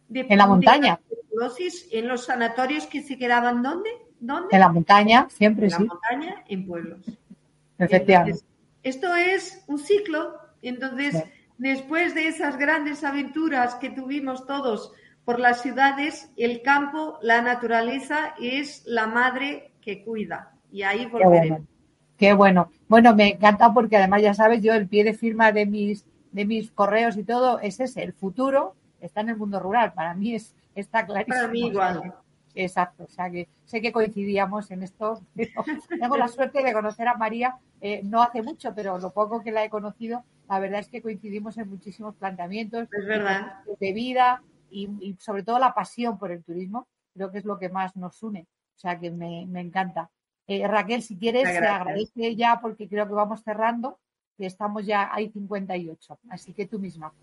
[0.07, 0.99] de, en la montaña.
[1.09, 3.89] tuberculosis en los sanatorios que se quedaban ¿dónde?
[4.19, 4.49] ¿Dónde?
[4.51, 5.77] En la montaña, siempre en sí.
[5.81, 6.99] En la montaña, en pueblos.
[7.77, 8.41] Efectivamente.
[8.87, 10.35] Esto es un ciclo.
[10.61, 11.23] Entonces,
[11.57, 14.91] después de esas grandes aventuras que tuvimos todos
[15.25, 20.53] por las ciudades, el campo, la naturaleza es la madre que cuida.
[20.71, 21.61] Y ahí volveremos.
[22.17, 22.71] Qué bueno.
[22.87, 26.45] Bueno, me encanta porque además ya sabes, yo el pie de firma de mis, de
[26.45, 29.93] mis correos y todo es ese, el futuro está en el mundo rural.
[29.93, 31.35] Para mí es, está clarísimo.
[31.35, 32.13] Para mí igual.
[32.59, 35.21] Exacto, o sea que sé que coincidíamos en esto.
[36.01, 39.51] Tengo la suerte de conocer a María eh, no hace mucho, pero lo poco que
[39.51, 44.41] la he conocido, la verdad es que coincidimos en muchísimos planteamientos de vida
[44.71, 48.23] y, sobre todo la pasión por el turismo, creo que es lo que más nos
[48.23, 48.47] une.
[48.75, 50.09] O sea que me, me encanta.
[50.47, 53.99] Eh, Raquel, si quieres, te agradece ya porque creo que vamos cerrando,
[54.35, 57.13] que estamos ya, hay 58, así que tú misma.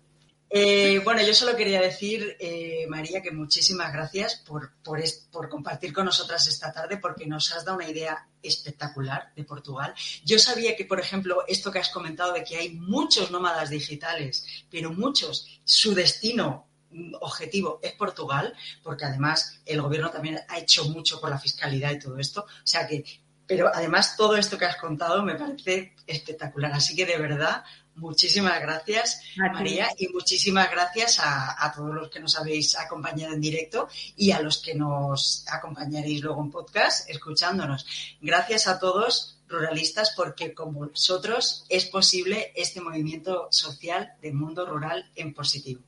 [0.57, 6.05] Eh, bueno, yo solo quería decir, eh, María, que muchísimas gracias por, por, compartir con
[6.05, 9.93] nosotras esta tarde, porque nos has dado una idea espectacular de Portugal.
[10.23, 14.45] Yo sabía que, por ejemplo, esto que has comentado de que hay muchos nómadas digitales,
[14.71, 20.85] pero muchos, su destino mm, objetivo es Portugal, porque además el gobierno también ha hecho
[20.85, 22.43] mucho por la fiscalidad y todo esto.
[22.43, 23.03] O sea que,
[23.45, 26.71] pero además todo esto que has contado me parece espectacular.
[26.71, 27.65] Así que de verdad,
[27.95, 33.87] Muchísimas gracias, María, y muchísimas gracias a, todos los que nos habéis acompañado en directo
[34.17, 38.17] y a los que nos acompañaréis luego en podcast escuchándonos.
[38.19, 45.09] Gracias a todos, ruralistas, porque con vosotros es posible este movimiento social del mundo rural
[45.15, 45.81] en positivo.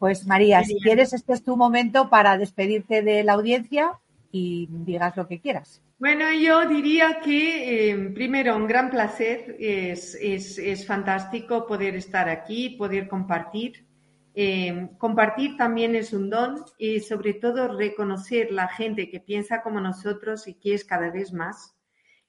[0.00, 4.00] Pues María, si quieres, este es tu momento para despedirte de la audiencia
[4.32, 5.82] y digas lo que quieras.
[5.98, 12.70] Bueno, yo diría que eh, primero un gran placer, es, es, fantástico poder estar aquí,
[12.70, 13.86] poder compartir.
[14.34, 19.78] Eh, compartir también es un don y sobre todo reconocer la gente que piensa como
[19.78, 21.76] nosotros y que es cada vez más,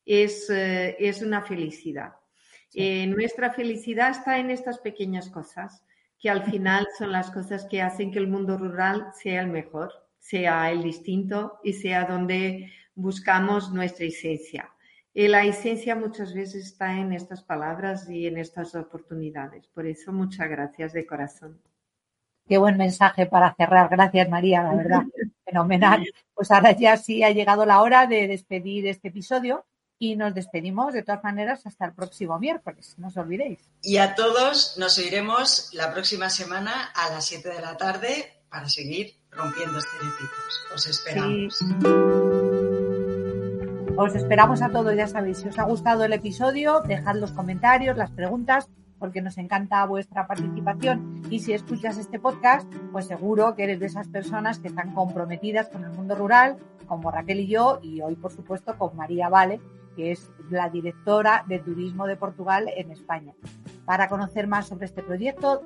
[0.06, 2.14] es, eh, es una felicidad.
[2.76, 5.84] nuestra felicidad está en estas pequeñas cosas,
[6.20, 10.03] que al final son las cosas que hacen que el mundo rural sea el mejor,
[10.24, 14.70] sea el distinto y sea donde buscamos nuestra esencia.
[15.14, 19.68] Y la esencia muchas veces está en estas palabras y en estas oportunidades.
[19.68, 21.62] Por eso, muchas gracias de corazón.
[22.48, 23.90] Qué buen mensaje para cerrar.
[23.90, 25.02] Gracias, María, la verdad.
[25.46, 26.06] Fenomenal.
[26.34, 29.66] Pues ahora ya sí ha llegado la hora de despedir este episodio
[30.00, 33.60] y nos despedimos de todas maneras hasta el próximo miércoles, no os olvidéis.
[33.82, 38.68] Y a todos nos oiremos la próxima semana a las 7 de la tarde para
[38.68, 40.68] seguir rompiendo estereotipos.
[40.74, 41.60] Os esperamos.
[43.96, 47.96] Os esperamos a todos, ya sabéis, si os ha gustado el episodio, dejad los comentarios,
[47.96, 48.68] las preguntas,
[48.98, 51.22] porque nos encanta vuestra participación.
[51.30, 55.70] Y si escuchas este podcast, pues seguro que eres de esas personas que están comprometidas
[55.70, 56.58] con el mundo rural,
[56.88, 59.60] como Raquel y yo, y hoy, por supuesto, con María Vale,
[59.96, 63.34] que es la directora de Turismo de Portugal en España.
[63.86, 65.62] Para conocer más sobre este proyecto,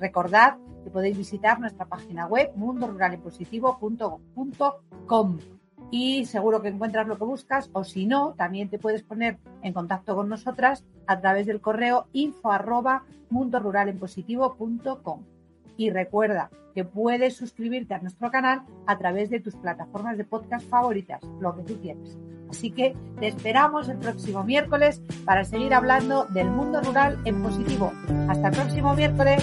[0.00, 5.38] recordad que podéis visitar nuestra página web mundoruralenpositivo.com
[5.90, 9.72] y seguro que encuentras lo que buscas o si no, también te puedes poner en
[9.72, 13.04] contacto con nosotras a través del correo info arroba.
[15.78, 20.68] Y recuerda que puedes suscribirte a nuestro canal a través de tus plataformas de podcast
[20.68, 22.18] favoritas, lo que tú quieras.
[22.50, 27.92] Así que te esperamos el próximo miércoles para seguir hablando del mundo rural en positivo.
[28.28, 29.42] Hasta el próximo miércoles.